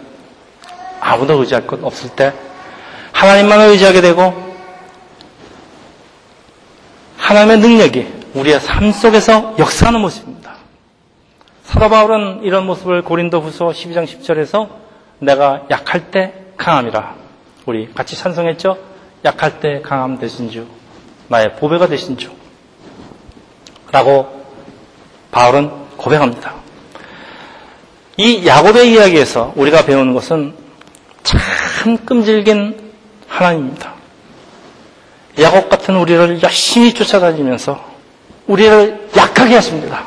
아무도 0.99 1.39
의지할 1.39 1.67
것 1.67 1.83
없을 1.83 2.09
때 2.09 2.33
하나님만을 3.11 3.67
의지하게 3.69 4.01
되고 4.01 4.33
하나님의 7.17 7.59
능력이 7.59 8.07
우리의 8.33 8.59
삶 8.59 8.91
속에서 8.91 9.55
역사하는 9.57 10.01
모습입니다. 10.01 10.55
사도 11.63 11.89
바울은 11.89 12.41
이런 12.43 12.65
모습을 12.65 13.01
고린도 13.01 13.41
후서 13.41 13.67
12장 13.69 14.05
10절에서 14.05 14.69
내가 15.19 15.63
약할 15.71 16.11
때 16.11 16.33
강함이라. 16.57 17.15
우리 17.65 17.91
같이 17.93 18.15
찬송했죠? 18.15 18.77
약할 19.23 19.59
때 19.59 19.81
강함 19.81 20.19
되신 20.19 20.51
주, 20.51 20.67
나의 21.29 21.55
보배가 21.55 21.87
되신 21.87 22.17
주. 22.17 22.31
라고 23.91 24.45
바울은 25.31 25.71
고백합니다. 25.97 26.64
이 28.17 28.45
야곱의 28.45 28.91
이야기에서 28.91 29.53
우리가 29.55 29.85
배우는 29.85 30.13
것은 30.13 30.53
참 31.23 31.97
끔질긴 32.05 32.93
하나님입니다. 33.27 33.93
야곱 35.39 35.69
같은 35.69 35.97
우리를 35.97 36.41
열심히 36.41 36.93
쫓아다니면서 36.93 37.83
우리를 38.47 39.09
약하게 39.17 39.55
하십니다. 39.55 40.05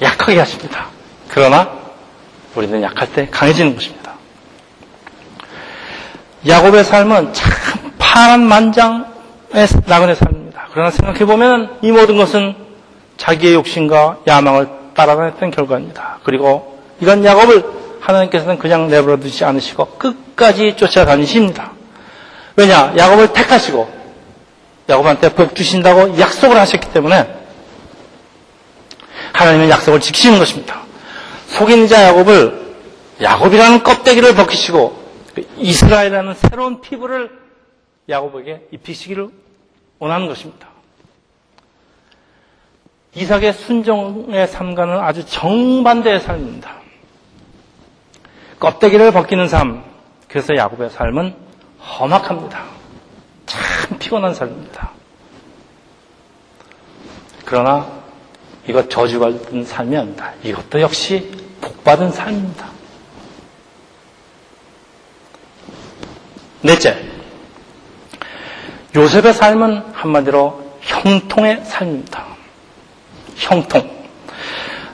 약하게 0.00 0.38
하십니다. 0.38 0.86
그러나 1.28 1.70
우리는 2.54 2.82
약할 2.82 3.12
때 3.12 3.28
강해지는 3.30 3.74
것입니다. 3.74 4.14
야곱의 6.46 6.84
삶은 6.84 7.34
참 7.34 7.92
파란 7.98 8.42
만장의 8.42 9.04
나그네 9.86 10.14
삶입니다. 10.14 10.68
그러나 10.72 10.90
생각해보면 10.90 11.78
이 11.82 11.92
모든 11.92 12.16
것은 12.16 12.54
자기의 13.18 13.54
욕심과 13.54 14.20
야망을 14.26 14.79
따라다녔던 14.94 15.50
결과입니다. 15.50 16.20
그리고 16.24 16.78
이런 17.00 17.24
야곱을 17.24 17.64
하나님께서는 18.00 18.58
그냥 18.58 18.88
내버려 18.88 19.18
두지 19.18 19.44
않으시고 19.44 19.96
끝까지 19.98 20.76
쫓아다니십니다. 20.76 21.72
왜냐? 22.56 22.94
야곱을 22.96 23.32
택하시고 23.32 24.00
야곱한테 24.88 25.34
복 25.34 25.54
주신다고 25.54 26.18
약속을 26.18 26.58
하셨기 26.58 26.92
때문에 26.92 27.40
하나님은 29.32 29.70
약속을 29.70 30.00
지키시는 30.00 30.38
것입니다. 30.38 30.82
속인 31.48 31.88
자 31.88 32.04
야곱을 32.04 32.60
야곱이라는 33.22 33.82
껍데기를 33.82 34.34
벗기시고 34.34 34.98
이스라엘이라는 35.58 36.34
새로운 36.34 36.80
피부를 36.80 37.30
야곱에게 38.08 38.68
입히시기를 38.72 39.28
원하는 39.98 40.26
것입니다. 40.26 40.69
이삭의 43.14 43.52
순종의 43.54 44.46
삶과는 44.46 45.00
아주 45.00 45.26
정반대의 45.26 46.20
삶입니다. 46.20 46.80
껍데기를 48.60 49.10
벗기는 49.12 49.48
삶, 49.48 49.82
그래서 50.28 50.54
야곱의 50.54 50.90
삶은 50.90 51.34
험악합니다. 51.80 52.64
참 53.46 53.98
피곤한 53.98 54.34
삶입니다. 54.34 54.92
그러나 57.44 58.00
이것 58.68 58.88
저주받은 58.88 59.64
삶이 59.64 59.96
아니다. 59.96 60.32
이것도 60.44 60.80
역시 60.80 61.32
복받은 61.60 62.12
삶입니다. 62.12 62.68
넷째, 66.62 66.96
요셉의 68.94 69.32
삶은 69.32 69.94
한마디로 69.94 70.78
형통의 70.80 71.64
삶입니다. 71.64 72.19
형통. 73.40 73.88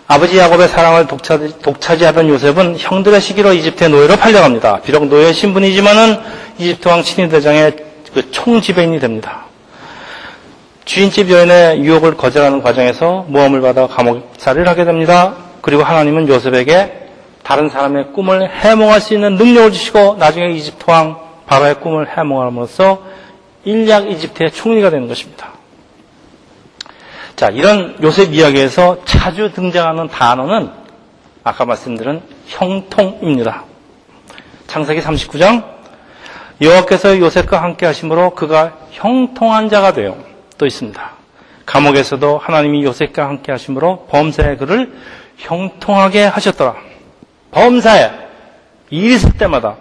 아버지 0.08 0.38
야곱의 0.38 0.68
사랑을 0.68 1.06
독차지, 1.08 2.04
하던 2.04 2.28
요셉은 2.28 2.76
형들의 2.78 3.20
시기로 3.20 3.52
이집트의 3.52 3.90
노예로 3.90 4.16
팔려갑니다. 4.16 4.82
비록 4.82 5.06
노예 5.08 5.32
신분이지만은 5.32 6.18
이집트 6.58 6.86
왕 6.86 7.02
친위대장의 7.02 7.76
그 8.14 8.30
총지배인이 8.30 9.00
됩니다. 9.00 9.46
주인집 10.84 11.28
여인의 11.30 11.80
유혹을 11.80 12.16
거절하는 12.16 12.62
과정에서 12.62 13.26
모험을 13.28 13.60
받아 13.60 13.88
감옥살이를 13.88 14.68
하게 14.68 14.84
됩니다. 14.84 15.34
그리고 15.60 15.82
하나님은 15.82 16.28
요셉에게 16.28 17.08
다른 17.42 17.68
사람의 17.68 18.12
꿈을 18.12 18.48
해몽할 18.48 19.00
수 19.00 19.12
있는 19.12 19.34
능력을 19.34 19.72
주시고 19.72 20.16
나중에 20.20 20.50
이집트 20.52 20.84
왕 20.86 21.18
바로의 21.46 21.80
꿈을 21.80 22.16
해몽함으로써 22.16 23.02
일약 23.64 24.08
이집트의 24.08 24.52
총리가 24.52 24.90
되는 24.90 25.08
것입니다. 25.08 25.55
자, 27.36 27.48
이런 27.48 27.98
요셉 28.02 28.32
이야기에서 28.32 29.04
자주 29.04 29.52
등장하는 29.52 30.08
단어는 30.08 30.70
아까 31.44 31.66
말씀드린 31.66 32.22
형통입니다. 32.46 33.64
창세기 34.66 35.02
39장 35.02 35.62
여호와께서 36.62 37.18
요셉과 37.18 37.62
함께 37.62 37.84
하심으로 37.84 38.30
그가 38.30 38.78
형통한 38.92 39.68
자가 39.68 39.92
되어 39.92 40.16
또 40.56 40.64
있습니다. 40.64 41.10
감옥에서도 41.66 42.38
하나님이 42.38 42.84
요셉과 42.84 43.28
함께 43.28 43.52
하심으로 43.52 44.06
범사의 44.06 44.56
그를 44.56 44.94
형통하게 45.36 46.24
하셨더라. 46.24 46.74
범사에 47.50 48.12
일 48.88 49.12
있을 49.12 49.32
때마다 49.32 49.76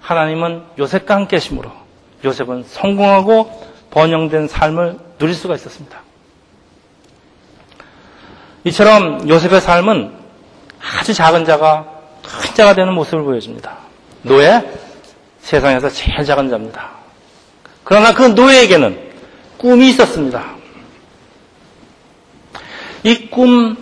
하나님은 0.00 0.62
요셉과 0.78 1.16
함께 1.16 1.36
하심으로 1.36 1.72
요셉은 2.24 2.62
성공하고 2.68 3.50
번영된 3.90 4.46
삶을 4.46 4.98
누릴 5.18 5.34
수가 5.34 5.56
있었습니다. 5.56 6.04
이처럼 8.64 9.28
요셉의 9.28 9.60
삶은 9.60 10.12
아주 10.98 11.14
작은 11.14 11.44
자가 11.44 11.84
큰 12.22 12.54
자가 12.54 12.74
되는 12.74 12.92
모습을 12.94 13.22
보여줍니다. 13.22 13.76
노예, 14.22 14.62
세상에서 15.40 15.90
제일 15.90 16.24
작은 16.24 16.48
자입니다. 16.48 16.90
그러나 17.84 18.14
그 18.14 18.22
노예에게는 18.22 18.98
꿈이 19.58 19.90
있었습니다. 19.90 20.42
이 23.02 23.28
꿈, 23.28 23.76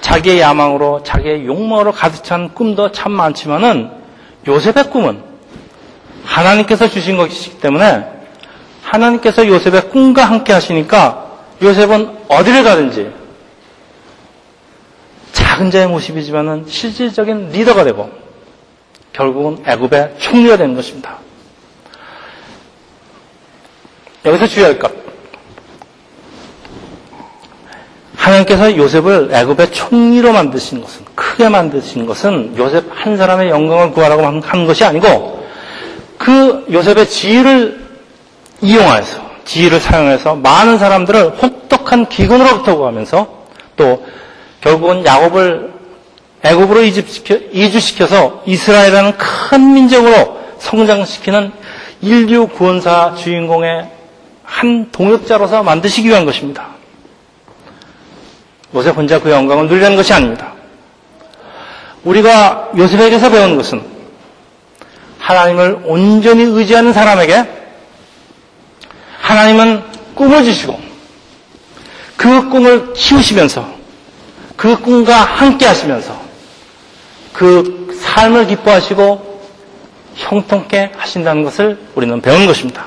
자기의 0.00 0.40
야망으로, 0.40 1.02
자기의 1.02 1.44
욕망으로 1.44 1.92
가득 1.92 2.24
찬 2.24 2.54
꿈도 2.54 2.90
참 2.90 3.12
많지만은 3.12 3.90
요셉의 4.48 4.90
꿈은 4.90 5.22
하나님께서 6.24 6.88
주신 6.88 7.18
것이기 7.18 7.58
때문에 7.58 8.06
하나님께서 8.82 9.46
요셉의 9.46 9.90
꿈과 9.90 10.24
함께 10.24 10.54
하시니까 10.54 11.26
요셉은 11.60 12.16
어디를 12.28 12.64
가든지 12.64 13.12
작은 15.56 15.70
자의 15.70 15.86
모습이지만은 15.88 16.66
실질적인 16.68 17.50
리더가 17.50 17.84
되고 17.84 18.10
결국은 19.12 19.64
애굽의 19.66 20.16
총리가 20.18 20.58
되는 20.58 20.74
것입니다. 20.74 21.18
여기서 24.24 24.46
주의할 24.46 24.78
것. 24.78 24.92
하나님께서 28.16 28.76
요셉을 28.76 29.30
애굽의 29.32 29.70
총리로 29.72 30.32
만드신 30.32 30.82
것은 30.82 31.04
크게 31.14 31.48
만드신 31.48 32.06
것은 32.06 32.54
요셉 32.58 32.84
한 32.90 33.16
사람의 33.16 33.48
영광을 33.48 33.92
구하라고 33.92 34.24
한 34.24 34.66
것이 34.66 34.84
아니고 34.84 35.46
그 36.18 36.66
요셉의 36.70 37.08
지위를 37.08 37.86
이용해서 38.60 39.24
지위를 39.44 39.80
사용해서 39.80 40.34
많은 40.34 40.76
사람들을 40.76 41.36
혹독한 41.40 42.08
기근으로부터 42.08 42.76
구하면서 42.76 43.46
또 43.76 44.04
결국은 44.66 45.06
야곱을 45.06 45.72
애굽으로 46.42 46.82
이주시켜서 46.82 48.42
이스라엘이라는 48.46 49.16
큰 49.16 49.74
민족으로 49.74 50.40
성장시키는 50.58 51.52
인류 52.02 52.48
구원사 52.48 53.14
주인공의 53.14 53.88
한 54.42 54.90
동역자로서 54.90 55.62
만드시기 55.62 56.08
위한 56.08 56.24
것입니다. 56.24 56.66
요셉 58.74 58.96
혼자 58.96 59.20
그 59.20 59.30
영광을 59.30 59.68
누리려는 59.68 59.96
것이 59.96 60.12
아닙니다. 60.12 60.52
우리가 62.02 62.70
요셉에게서 62.76 63.30
배운 63.30 63.56
것은 63.56 63.82
하나님을 65.20 65.82
온전히 65.84 66.42
의지하는 66.42 66.92
사람에게 66.92 67.44
하나님은 69.20 69.84
꿈을 70.16 70.42
주시고 70.42 70.80
그 72.16 72.48
꿈을 72.48 72.94
키우시면서 72.94 73.75
그 74.56 74.80
꿈과 74.80 75.14
함께 75.14 75.66
하시면서 75.66 76.18
그 77.32 77.96
삶을 78.00 78.46
기뻐하시고 78.46 79.40
형통케 80.14 80.92
하신다는 80.96 81.44
것을 81.44 81.78
우리는 81.94 82.20
배우는 82.20 82.46
것입니다. 82.46 82.86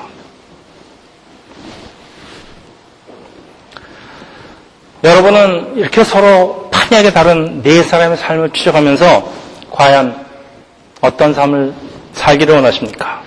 여러분은 5.02 5.76
이렇게 5.76 6.04
서로 6.04 6.68
판이하게 6.70 7.12
다른 7.12 7.62
네 7.62 7.82
사람의 7.82 8.18
삶을 8.18 8.50
추적하면서 8.50 9.32
과연 9.70 10.26
어떤 11.00 11.32
삶을 11.32 11.72
살기를 12.12 12.56
원하십니까? 12.56 13.22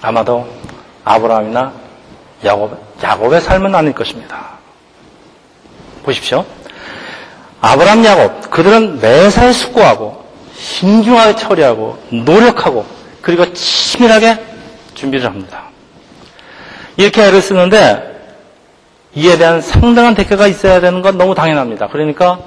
아마도 0.00 0.46
아브라함이나 1.04 1.72
야곱, 2.44 2.78
야곱의 3.02 3.40
삶은 3.40 3.74
아닐 3.74 3.92
것입니다. 3.92 4.57
보십시오. 6.08 6.44
아브라함, 7.60 8.04
야곱, 8.04 8.50
그들은 8.50 9.00
매사에 9.00 9.52
숙고하고 9.52 10.24
신중하게 10.56 11.36
처리하고 11.36 11.98
노력하고 12.10 12.86
그리고 13.20 13.52
치밀하게 13.52 14.38
준비를 14.94 15.26
합니다. 15.26 15.64
이렇게 16.96 17.24
애를 17.24 17.42
쓰는데 17.42 18.06
이에 19.14 19.36
대한 19.36 19.60
상당한 19.60 20.14
대가가 20.14 20.46
있어야 20.46 20.80
되는 20.80 21.02
건 21.02 21.18
너무 21.18 21.34
당연합니다. 21.34 21.88
그러니까 21.88 22.40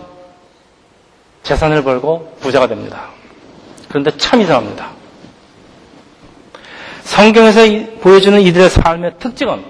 재산을 1.43 1.83
벌고 1.83 2.37
부자가 2.39 2.67
됩니다. 2.67 3.09
그런데 3.89 4.11
참 4.17 4.41
이상합니다. 4.41 4.89
성경에서 7.03 7.61
보여주는 8.01 8.39
이들의 8.41 8.69
삶의 8.69 9.13
특징은 9.19 9.63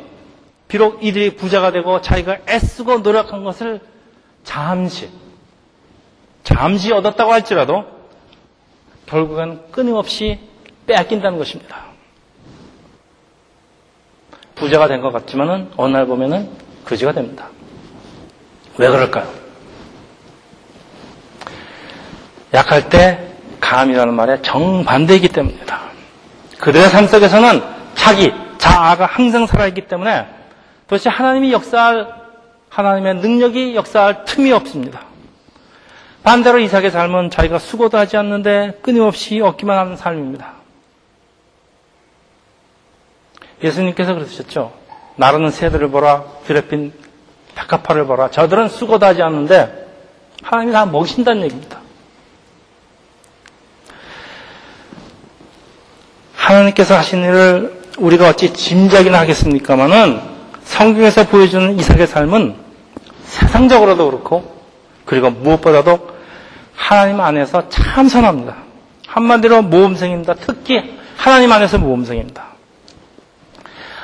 비록 0.72 1.04
이들이 1.04 1.36
부자가 1.36 1.74
되고 1.74 2.00
자기가 2.00 2.38
애쓰고 2.48 3.00
노력한 3.00 3.44
것을 3.44 3.82
잠시, 4.46 5.10
잠시 6.46 6.94
얻었다고 6.94 7.34
할지라도 7.34 7.84
결국은 9.06 9.60
끊임없이 9.70 10.40
빼앗긴다는 10.88 11.38
것입니다. 11.38 11.88
부자가 14.56 14.88
된 14.88 15.02
것 15.02 15.12
같지만은 15.12 15.72
어느 15.76 15.92
날 15.92 16.06
보면은 16.06 16.50
거지가 16.86 17.12
됩니다. 17.12 17.50
왜 18.78 18.88
그럴까요? 18.88 19.30
약할 22.54 22.88
때 22.88 23.34
감이라는 23.60 24.14
말에 24.14 24.42
정반대이기 24.42 25.28
때문입니다. 25.28 25.82
그들의 26.60 26.88
삶 26.88 27.08
속에서는 27.08 27.62
자기, 27.94 28.32
자아가 28.58 29.06
항상 29.06 29.46
살아있기 29.46 29.90
때문에 29.90 30.40
도대체 30.92 31.10
하나님이 31.10 31.54
역사할, 31.54 32.06
하나님의 32.68 33.16
능력이 33.16 33.76
역사할 33.78 34.26
틈이 34.26 34.52
없습니다. 34.52 35.00
반대로 36.22 36.60
이삭의 36.60 36.92
삶은 36.92 37.30
자기가 37.30 37.60
수고도 37.60 37.98
하지 37.98 38.18
않는데 38.18 38.78
끊임없이 38.82 39.40
얻기만 39.40 39.78
하는 39.78 39.96
삶입니다. 39.96 40.52
예수님께서 43.64 44.16
그러셨죠. 44.16 44.74
나르는 45.16 45.52
새들을 45.52 45.92
보라, 45.92 46.26
드레핀 46.46 46.92
백합화를 47.56 48.06
보라. 48.06 48.30
저들은 48.30 48.68
수고도 48.68 49.06
하지 49.06 49.22
않는데 49.22 49.88
하나님이 50.44 50.74
다 50.74 50.86
먹이신다는 50.86 51.44
얘기입니다. 51.44 51.80
하나님께서 56.36 56.98
하신 56.98 57.24
일을 57.24 57.82
우리가 57.98 58.28
어찌 58.28 58.52
짐작이나 58.52 59.20
하겠습니까마는 59.20 60.41
성경에서 60.72 61.28
보여주는 61.28 61.78
이삭의 61.78 62.08
삶은 62.08 62.56
세상적으로도 63.26 64.10
그렇고 64.10 64.62
그리고 65.06 65.30
무엇보다도 65.30 66.10
하나님 66.74 67.20
안에서 67.20 67.68
참 67.70 68.08
선합니다. 68.08 68.56
한마디로 69.06 69.64
모범생입니다. 69.64 70.36
특히 70.36 70.98
하나님 71.18 71.52
안에서 71.52 71.78
모범생입니다. 71.78 72.46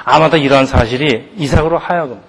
아마도 0.03 0.35
이러한 0.37 0.65
사실이 0.65 1.31
이삭으로 1.37 1.77
하여금 1.77 2.19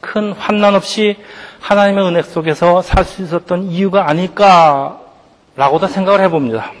큰 0.00 0.32
환난 0.32 0.74
없이 0.74 1.16
하나님의 1.60 2.04
은혜 2.06 2.22
속에서 2.22 2.80
살 2.82 3.04
수 3.04 3.22
있었던 3.22 3.64
이유가 3.64 4.08
아닐까라고도 4.08 5.86
생각을 5.88 6.20
해봅니다. 6.22 6.72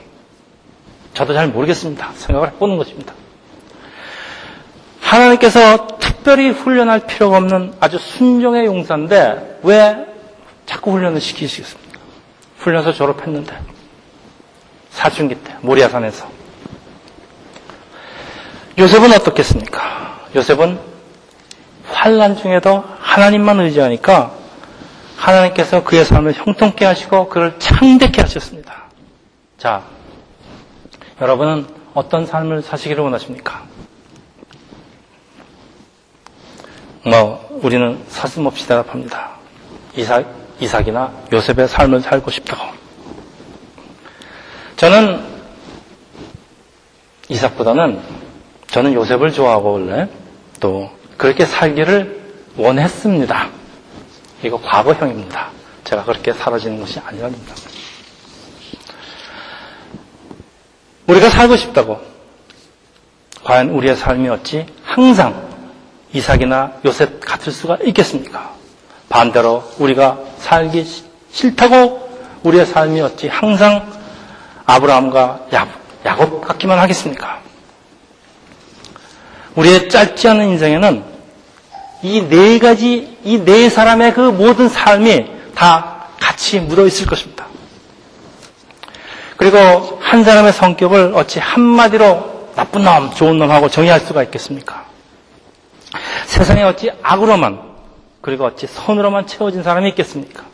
저도 1.12 1.34
잘 1.34 1.48
모르겠습니다. 1.48 2.10
생각을 2.14 2.48
해보는 2.52 2.78
것입니다. 2.78 3.12
하나님께서 5.02 5.86
특별히 6.22 6.50
훈련할 6.50 7.00
필요가 7.00 7.38
없는 7.38 7.74
아주 7.80 7.98
순종의 7.98 8.66
용사인데 8.66 9.58
왜 9.64 10.06
자꾸 10.66 10.92
훈련을 10.92 11.20
시키시겠습니까? 11.20 11.98
훈련소 12.58 12.92
졸업했는데 12.92 13.52
사춘기 14.90 15.34
때 15.34 15.56
모리아산에서 15.62 16.30
요셉은 18.78 19.12
어떻겠습니까? 19.14 20.20
요셉은 20.36 20.78
환란 21.90 22.36
중에도 22.36 22.84
하나님만 23.00 23.58
의지하니까 23.58 24.32
하나님께서 25.16 25.82
그의 25.82 26.04
삶을 26.04 26.34
형통케 26.34 26.84
하시고 26.84 27.30
그를 27.30 27.58
창대케 27.58 28.20
하셨습니다. 28.20 28.84
자, 29.58 29.82
여러분은 31.20 31.66
어떤 31.94 32.26
삶을 32.26 32.62
사시기를 32.62 33.02
원하십니까? 33.02 33.71
뭐 37.04 37.58
우리는 37.62 38.02
사슴없이 38.08 38.66
대답합니다. 38.68 39.32
이삭, 39.96 40.24
이삭이나 40.60 41.12
요셉의 41.32 41.68
삶을 41.68 42.00
살고 42.00 42.30
싶다고. 42.30 42.62
저는 44.76 45.24
이삭보다는 47.28 48.00
저는 48.68 48.94
요셉을 48.94 49.32
좋아하고 49.32 49.72
원래 49.72 50.08
또 50.60 50.90
그렇게 51.16 51.44
살기를 51.44 52.20
원했습니다. 52.56 53.48
이거 54.44 54.60
과거형입니다. 54.60 55.50
제가 55.84 56.04
그렇게 56.04 56.32
사라지는 56.32 56.80
것이 56.80 56.98
아니랍니다. 57.00 57.54
우리가 61.06 61.30
살고 61.30 61.56
싶다고 61.56 62.00
과연 63.44 63.70
우리의 63.70 63.96
삶이 63.96 64.28
어찌 64.28 64.66
항상 64.84 65.51
이삭이나 66.12 66.72
요셉 66.84 67.20
같을 67.20 67.52
수가 67.52 67.78
있겠습니까? 67.84 68.52
반대로 69.08 69.64
우리가 69.78 70.18
살기 70.38 70.86
싫다고 71.32 72.10
우리의 72.42 72.66
삶이 72.66 73.00
어찌 73.00 73.28
항상 73.28 73.90
아브라함과 74.66 75.46
야곱 76.04 76.46
같기만 76.46 76.78
하겠습니까? 76.78 77.40
우리의 79.54 79.88
짧지 79.88 80.28
않은 80.28 80.48
인생에는 80.48 81.04
이 82.04 82.20
네 82.28 82.58
가지, 82.58 83.16
이 83.24 83.38
네 83.44 83.68
사람의 83.70 84.14
그 84.14 84.20
모든 84.20 84.68
삶이 84.68 85.26
다 85.54 86.06
같이 86.20 86.58
묻어 86.58 86.86
있을 86.86 87.06
것입니다. 87.06 87.46
그리고 89.36 89.98
한 90.00 90.24
사람의 90.24 90.52
성격을 90.52 91.12
어찌 91.14 91.38
한마디로 91.38 92.50
나쁜 92.56 92.82
놈, 92.82 93.10
좋은 93.14 93.38
놈하고 93.38 93.68
정의할 93.68 94.00
수가 94.00 94.22
있겠습니까? 94.24 94.81
세상에 96.24 96.62
어찌 96.62 96.90
악으로만, 97.02 97.60
그리고 98.20 98.44
어찌 98.44 98.66
선으로만 98.66 99.26
채워진 99.26 99.62
사람이 99.62 99.88
있겠습니까? 99.90 100.44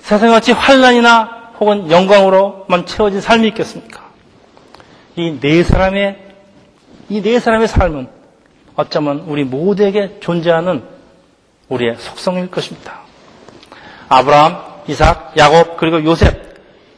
세상에 0.00 0.34
어찌 0.34 0.52
환란이나 0.52 1.52
혹은 1.60 1.90
영광으로만 1.90 2.86
채워진 2.86 3.20
삶이 3.20 3.48
있겠습니까? 3.48 4.02
이 5.16 5.38
네 5.40 5.62
사람의 5.62 6.18
이 7.08 7.20
네 7.22 7.38
사람의 7.38 7.68
삶은 7.68 8.08
어쩌면 8.76 9.20
우리 9.28 9.44
모두에게 9.44 10.18
존재하는 10.20 10.82
우리의 11.68 11.96
속성일 11.98 12.50
것입니다. 12.50 13.00
아브라함, 14.08 14.58
이삭, 14.88 15.34
야곱, 15.36 15.76
그리고 15.76 16.02
요셉. 16.04 16.54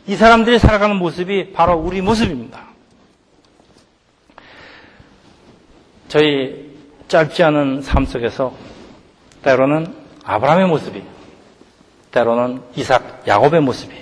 이 0.07 0.17
사람들이 0.17 0.59
살아가는 0.59 0.97
모습이 0.97 1.53
바로 1.53 1.75
우리 1.77 2.01
모습입니다. 2.01 2.61
저희 6.09 6.66
짧지 7.09 7.43
않은 7.45 7.83
삶 7.83 8.05
속에서 8.05 8.53
때로는 9.43 9.95
아브라함의 10.25 10.67
모습이, 10.67 11.03
때로는 12.11 12.63
이삭, 12.75 13.23
야곱의 13.27 13.61
모습이, 13.61 13.95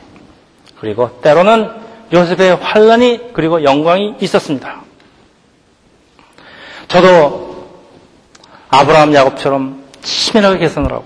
그리고 0.80 1.20
때로는 1.20 1.70
요셉의 2.12 2.56
환란이 2.56 3.32
그리고 3.32 3.62
영광이 3.62 4.16
있었습니다. 4.20 4.82
저도 6.88 7.68
아브라함 8.68 9.14
야곱처럼 9.14 9.84
치밀하게 10.02 10.58
계산을 10.58 10.92
하고 10.92 11.04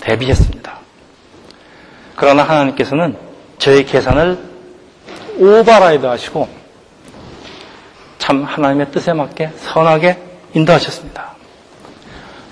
대비했습니다. 0.00 0.78
그러나 2.16 2.42
하나님께서는 2.42 3.16
저의 3.58 3.84
계산을 3.86 4.38
오버라이드 5.38 6.04
하시고 6.04 6.48
참 8.18 8.42
하나님의 8.42 8.90
뜻에 8.90 9.12
맞게 9.12 9.52
선하게 9.56 10.27
인도하셨습니다. 10.54 11.34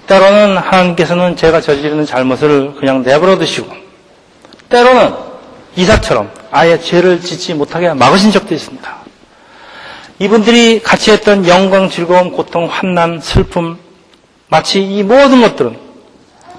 때로는 0.07 0.57
하나님께서는 0.59 1.37
제가 1.37 1.61
저지르는 1.61 2.07
잘못을 2.07 2.75
그냥 2.75 3.03
내버려 3.03 3.39
두시고 3.39 3.75
때로는 4.69 5.15
이삭처럼 5.77 6.31
아예 6.51 6.79
죄를 6.79 7.21
짓지 7.21 7.55
못하게 7.55 7.93
막으신 7.93 8.31
적도 8.31 8.55
있습니다. 8.55 8.97
이분들이 10.19 10.81
같이 10.83 11.11
했던 11.11 11.47
영광, 11.47 11.91
즐거움, 11.91 12.33
고통, 12.33 12.67
환난, 12.67 13.21
슬픔 13.21 13.79
마치 14.49 14.81
이 14.83 15.03
모든 15.03 15.43
것들은 15.43 15.79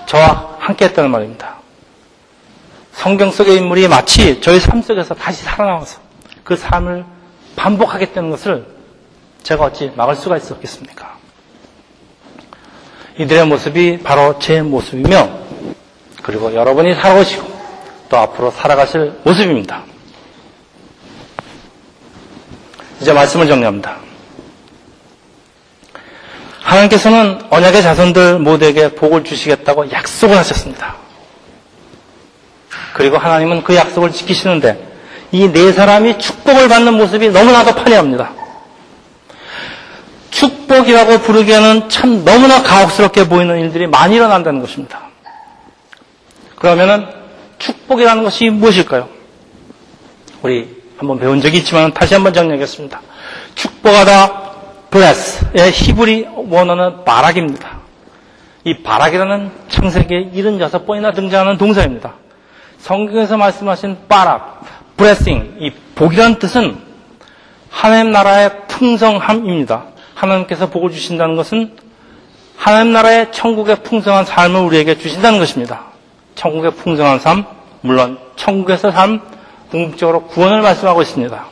저와 0.06 0.58
함께 0.60 0.86
했다는 0.86 1.10
말입니다. 1.10 1.58
성경 2.92 3.32
속의 3.32 3.58
인물이 3.58 3.88
마치 3.88 4.42
저희 4.42 4.60
삶 4.60 4.82
속에서 4.82 5.16
다시 5.16 5.44
살아나와서 5.44 6.00
그 6.44 6.56
삶을 6.56 7.06
반복하겠다는 7.56 8.30
것을 8.32 8.66
제가 9.44 9.66
어찌 9.66 9.92
막을 9.96 10.16
수가 10.16 10.38
있었겠습니까? 10.38 11.17
이들의 13.20 13.46
모습이 13.48 14.00
바로 14.04 14.38
제 14.40 14.62
모습이며 14.62 15.30
그리고 16.24 16.54
여러분이 16.54 16.96
살아오시고 16.96 17.58
또 18.10 18.18
앞으로 18.18 18.52
살아가실 18.52 19.14
모습입니다. 19.24 19.84
이제 23.02 23.14
말씀을 23.14 23.48
정리합니다. 23.48 23.98
하나님께서는 26.62 27.40
언약의 27.50 27.82
자손들 27.82 28.40
모두에게 28.40 28.90
복을 28.94 29.24
주시겠다고 29.24 29.92
약속을 29.92 30.38
하셨습니다. 30.38 30.96
그리고 32.94 33.18
하나님은 33.18 33.64
그 33.64 33.76
약속을 33.76 34.12
지키시는데 34.12 34.86
이 35.32 35.48
네 35.52 35.72
사람이 35.72 36.20
축복을 36.20 36.68
받는 36.70 36.94
모습이 36.94 37.30
너무나도 37.30 37.76
판이합니다. 37.76 38.32
축복이라고 40.32 41.20
부르기에는 41.20 41.90
참 41.90 42.24
너무나 42.26 42.62
가혹스럽게 42.62 43.28
보이는 43.28 43.60
일들이 43.60 43.88
많이 43.88 44.16
일어난다는 44.16 44.62
것입니다. 44.62 45.02
그러면은 46.56 47.08
축복이라는 47.60 48.24
것이 48.24 48.50
무엇일까요? 48.50 49.10
우리 50.42 50.78
한번 50.98 51.20
배운 51.20 51.42
적이 51.42 51.58
있지만 51.58 51.94
다시 51.94 52.14
한번 52.14 52.34
정리하겠습니다. 52.34 53.02
축복하다 53.56 54.48
bless의 54.90 55.72
히브리 55.72 56.28
원어는 56.50 57.04
바락입니다. 57.04 57.78
이 58.64 58.82
바락이라는 58.84 59.52
창세기에 59.70 60.32
76번이나 60.34 61.14
등장하는 61.16 61.58
동사입니다. 61.58 62.14
성경에서 62.80 63.38
말씀하신 63.38 63.98
바락, 64.08 64.64
blessing, 64.98 65.58
이 65.60 65.72
복이라는 65.96 66.40
뜻은 66.40 66.78
하나님 67.70 68.12
나라의 68.12 68.68
풍성함입니다. 68.68 69.86
하나님께서 70.18 70.70
복을 70.70 70.92
주신다는 70.92 71.36
것은 71.36 71.72
하나님 72.56 72.92
나라의 72.92 73.32
천국의 73.32 73.84
풍성한 73.84 74.26
삶을 74.26 74.62
우리에게 74.62 74.98
주신다는 74.98 75.38
것입니다. 75.40 75.86
천국의 76.36 76.72
풍성한 76.72 77.20
삶, 77.20 77.46
물론 77.82 78.18
천국에서 78.36 78.92
삶, 78.92 79.22
궁극적으로 79.70 80.24
구원을 80.24 80.62
말씀하고 80.62 81.02
있습니다. 81.02 81.46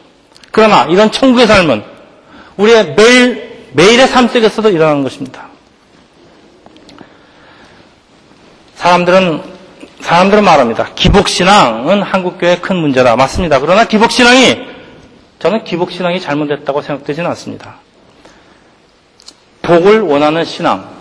그러나 0.51 0.85
이런 0.85 1.11
천국의 1.11 1.47
삶은 1.47 1.83
우리의 2.57 2.95
매일, 2.95 3.69
매일의 3.73 4.07
삶 4.07 4.27
속에서도 4.27 4.69
일어나는 4.69 5.03
것입니다. 5.03 5.47
사람들은, 8.75 9.43
사람들은 9.99 10.43
말합니다. 10.43 10.89
기복신앙은 10.95 12.01
한국교회의 12.01 12.61
큰 12.61 12.77
문제다. 12.77 13.15
맞습니다. 13.15 13.59
그러나 13.59 13.85
기복신앙이, 13.85 14.57
저는 15.39 15.63
기복신앙이 15.65 16.19
잘못됐다고 16.19 16.81
생각되지는 16.81 17.29
않습니다. 17.31 17.84
복을 19.65 20.01
원하는 20.01 20.45
신앙. 20.45 20.95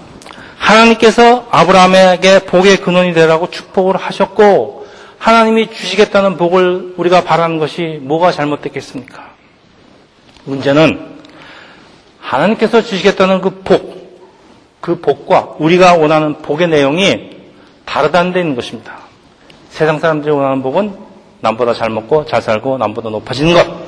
하나님께서 0.59 1.47
아브라함에게 1.51 2.41
복의 2.47 2.79
근원이 2.79 3.13
되라고 3.15 3.51
축복을 3.51 3.97
하셨고, 3.97 4.87
하나님이 5.19 5.71
주시겠다는 5.71 6.37
복을 6.37 6.95
우리가 6.97 7.25
바라는 7.25 7.59
것이 7.59 7.99
뭐가 8.03 8.33
잘못됐겠습니까? 8.33 9.31
문제는 10.45 11.15
하나님께서 12.21 12.83
주시겠다는 12.83 13.41
그 13.41 13.63
복, 13.63 14.21
그 14.81 15.01
복과 15.01 15.55
우리가 15.59 15.95
원하는 15.95 16.43
복의 16.43 16.69
내용이 16.69 17.31
다르다는 17.85 18.33
데 18.33 18.41
있는 18.41 18.55
것입니다. 18.55 18.99
세상 19.71 19.99
사람들이 19.99 20.31
원하는 20.31 20.63
복은 20.63 20.95
남보다 21.41 21.75
잘 21.75 21.91
먹고 21.91 22.27
잘 22.27 22.41
살고 22.43 22.79
남보다 22.79 23.11
높아지는 23.11 23.55
것. 23.55 23.84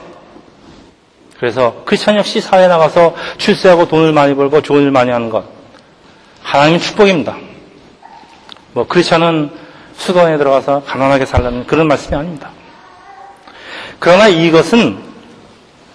그래서 1.39 1.83
크리스천 1.85 2.17
역시 2.17 2.41
사회에 2.41 2.69
나가서 2.69 3.15
출세하고 3.39 3.89
돈을 3.89 4.13
많이 4.13 4.35
벌고 4.35 4.63
좋은 4.63 4.83
일 4.83 4.91
많이 4.91 5.11
하는 5.11 5.29
것. 5.29 5.45
하나님 6.43 6.79
축복입니다. 6.79 7.37
뭐 8.73 8.87
크리스천은 8.87 9.51
수도원에 9.97 10.39
들어가서 10.39 10.83
가난하게 10.85 11.27
살라는 11.27 11.67
그런 11.67 11.89
말씀이 11.89 12.17
아닙니다. 12.17 12.51
그러나 13.99 14.29
이것은 14.29 14.99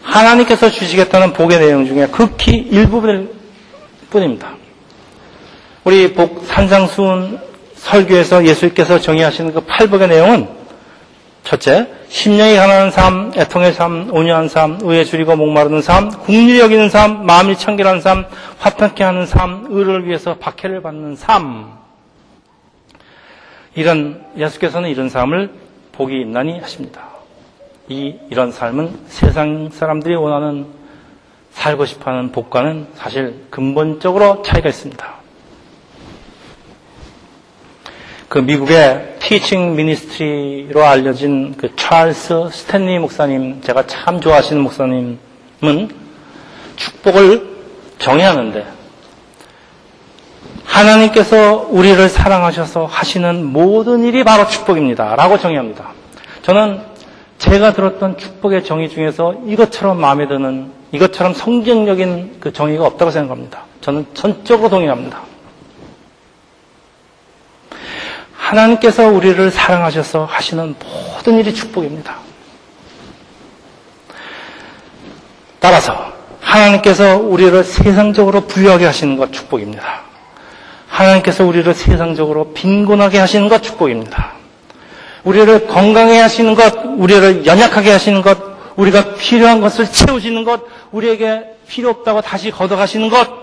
하나님께서 0.04 0.70
주시겠다는 0.70 1.34
복의 1.34 1.60
내용 1.60 1.86
중에 1.86 2.08
극히 2.08 2.58
일부분일 2.58 3.34
뿐입니다. 4.10 4.56
우리 5.84 6.14
복 6.14 6.46
산상수훈 6.46 7.40
설교에서 7.76 8.46
예수님께서 8.46 9.00
정의하시는 9.00 9.54
그 9.54 9.62
팔복의 9.62 10.08
내용은 10.08 10.61
첫째, 11.44 11.88
심령이 12.08 12.56
가난한 12.56 12.92
삶, 12.92 13.32
애통의 13.36 13.74
삶, 13.74 14.14
온유한 14.14 14.48
삶, 14.48 14.80
의에 14.82 15.04
줄이고 15.04 15.36
목마르는 15.36 15.82
삶, 15.82 16.10
국리 16.10 16.60
여기는 16.60 16.90
삶, 16.90 17.26
마음이 17.26 17.58
청결한 17.58 18.02
삶, 18.02 18.26
화평케 18.60 19.04
하는 19.04 19.26
삶, 19.26 19.68
의를 19.70 20.06
위해서 20.06 20.38
박해를 20.38 20.82
받는 20.82 21.16
삶. 21.16 21.80
이런 23.76 24.24
예수께서는 24.38 24.90
이런 24.90 25.10
삶을 25.10 25.52
복이 25.94 26.20
있나니 26.22 26.60
하십니다. 26.60 27.10
이 27.88 28.16
이런 28.30 28.52
삶은 28.52 29.06
세상 29.08 29.70
사람들이 29.72 30.16
원하는 30.16 30.68
살고 31.52 31.86
싶어하는 31.86 32.32
복과는 32.32 32.88
사실 32.96 33.46
근본적으로 33.50 34.42
차이가 34.44 34.70
있습니다. 34.70 35.21
그 38.32 38.38
미국의 38.38 39.18
티칭 39.20 39.76
미니스트리로 39.76 40.86
알려진 40.86 41.54
그 41.58 41.76
찰스 41.76 42.48
스탠리 42.54 42.98
목사님, 42.98 43.60
제가 43.62 43.86
참 43.88 44.22
좋아하시는 44.22 44.62
목사님은 44.62 45.20
축복을 46.78 47.58
정의하는데 47.98 48.66
하나님께서 50.64 51.68
우리를 51.72 52.08
사랑하셔서 52.08 52.86
하시는 52.86 53.44
모든 53.44 54.06
일이 54.06 54.24
바로 54.24 54.48
축복입니다. 54.48 55.18
라고 55.18 55.38
정의합니다. 55.38 55.90
저는 56.44 56.80
제가 57.38 57.74
들었던 57.74 58.18
축복의 58.18 58.64
정의 58.64 58.88
중에서 58.88 59.42
이것처럼 59.46 60.00
마음에 60.00 60.30
드는 60.30 60.72
이것처럼 60.94 61.34
성경적인 61.34 62.38
그 62.40 62.54
정의가 62.54 62.86
없다고 62.86 63.12
생각합니다. 63.12 63.66
저는 63.82 64.06
전적으로 64.14 64.70
동의합니다. 64.70 65.31
하나님께서 68.52 69.08
우리를 69.08 69.50
사랑하셔서 69.50 70.26
하시는 70.26 70.76
모든 71.16 71.40
일이 71.40 71.54
축복입니다. 71.54 72.18
따라서 75.60 76.12
하나님께서 76.42 77.18
우리를 77.18 77.64
세상적으로 77.64 78.42
부유하게 78.42 78.86
하시는 78.86 79.16
것 79.16 79.32
축복입니다. 79.32 80.02
하나님께서 80.90 81.46
우리를 81.46 81.74
세상적으로 81.74 82.52
빈곤하게 82.52 83.20
하시는 83.20 83.48
것 83.48 83.64
축복입니다. 83.64 84.34
우리를 85.24 85.68
건강해 85.68 86.20
하시는 86.20 86.54
것, 86.54 86.74
우리를 86.98 87.46
연약하게 87.46 87.92
하시는 87.92 88.22
것, 88.22 88.38
우리가 88.76 89.16
필요한 89.16 89.62
것을 89.62 89.90
채우시는 89.90 90.44
것, 90.44 90.62
우리에게 90.92 91.56
필요 91.70 91.90
없다고 91.90 92.22
다시 92.22 92.52
걷어가시는 92.52 93.10
것, 93.10 93.41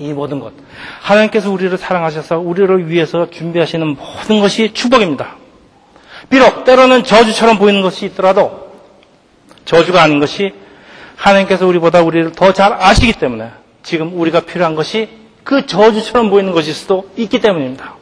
이 0.00 0.12
모든 0.14 0.40
것. 0.40 0.52
하나님께서 1.02 1.50
우리를 1.50 1.76
사랑하셔서 1.76 2.38
우리를 2.38 2.88
위해서 2.88 3.28
준비하시는 3.30 3.86
모든 3.86 4.40
것이 4.40 4.72
축복입니다. 4.72 5.36
비록 6.30 6.64
때로는 6.64 7.04
저주처럼 7.04 7.58
보이는 7.58 7.82
것이 7.82 8.06
있더라도 8.06 8.70
저주가 9.66 10.02
아닌 10.02 10.18
것이 10.18 10.52
하나님께서 11.16 11.66
우리보다 11.66 12.00
우리를 12.00 12.32
더 12.32 12.52
잘 12.52 12.72
아시기 12.72 13.12
때문에 13.12 13.50
지금 13.82 14.18
우리가 14.18 14.40
필요한 14.40 14.74
것이 14.74 15.08
그 15.44 15.66
저주처럼 15.66 16.30
보이는 16.30 16.52
것일 16.52 16.72
수도 16.74 17.10
있기 17.16 17.40
때문입니다. 17.40 17.94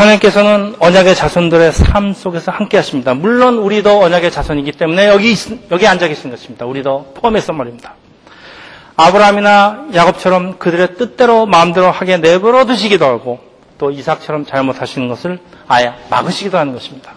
하나님께서는 0.00 0.76
언약의 0.78 1.14
자손들의 1.14 1.72
삶 1.72 2.14
속에서 2.14 2.50
함께 2.50 2.78
하십니다. 2.78 3.12
물론 3.12 3.58
우리도 3.58 4.02
언약의 4.02 4.30
자손이기 4.30 4.72
때문에 4.72 5.08
여기, 5.08 5.34
여기 5.70 5.86
앉아 5.86 6.08
계신 6.08 6.30
것입니다. 6.30 6.64
우리도 6.64 7.14
포함해서 7.16 7.52
말입니다. 7.52 7.94
아브라함이나 8.96 9.88
야곱처럼 9.94 10.58
그들의 10.58 10.96
뜻대로 10.96 11.46
마음대로 11.46 11.90
하게 11.90 12.16
내버려 12.16 12.64
두시기도 12.64 13.04
하고 13.04 13.40
또 13.78 13.90
이삭처럼 13.90 14.46
잘못하시는 14.46 15.08
것을 15.08 15.38
아예 15.68 15.92
막으시기도 16.08 16.58
하는 16.58 16.72
것입니다. 16.72 17.12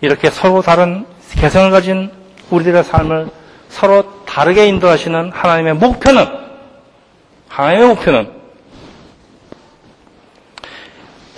이렇게 0.00 0.30
서로 0.30 0.62
다른 0.62 1.06
개성을 1.36 1.70
가진 1.70 2.10
우리들의 2.50 2.84
삶을 2.84 3.28
서로 3.68 4.24
다르게 4.24 4.66
인도하시는 4.66 5.32
하나님의 5.32 5.74
목표는 5.74 6.26
하나님의 7.48 7.88
목표는 7.88 8.37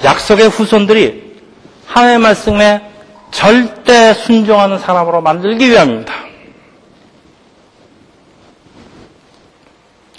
약속의 0.04 0.48
후손들이 0.48 1.40
하나님의 1.86 2.18
말씀에 2.20 2.90
절대 3.30 4.14
순종하는 4.14 4.78
사람으로 4.78 5.20
만들기 5.20 5.70
위함입니다. 5.70 6.12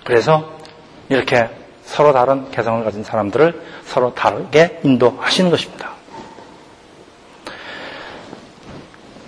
그래서 0.03 0.51
이렇게 1.09 1.49
서로 1.83 2.13
다른 2.13 2.49
개성을 2.51 2.83
가진 2.83 3.03
사람들을 3.03 3.61
서로 3.85 4.13
다르게 4.13 4.79
인도하시는 4.83 5.49
것입니다. 5.51 5.91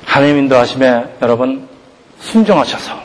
하나님 0.06 0.38
인도하심에 0.38 1.18
여러분 1.22 1.68
순종하셔서 2.20 3.02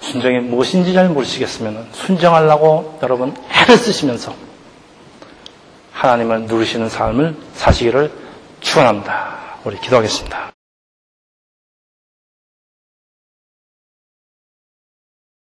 순종이 0.00 0.38
무엇인지 0.40 0.92
잘 0.92 1.08
모르시겠으면 1.08 1.88
순종하려고 1.92 2.98
여러분 3.02 3.34
애를 3.50 3.76
쓰시면서 3.76 4.45
하나님을 5.96 6.42
누리시는 6.42 6.88
삶을 6.90 7.34
사시기를 7.54 8.12
축원합니다. 8.60 9.60
우리 9.64 9.78
기도하겠습니다. 9.80 10.55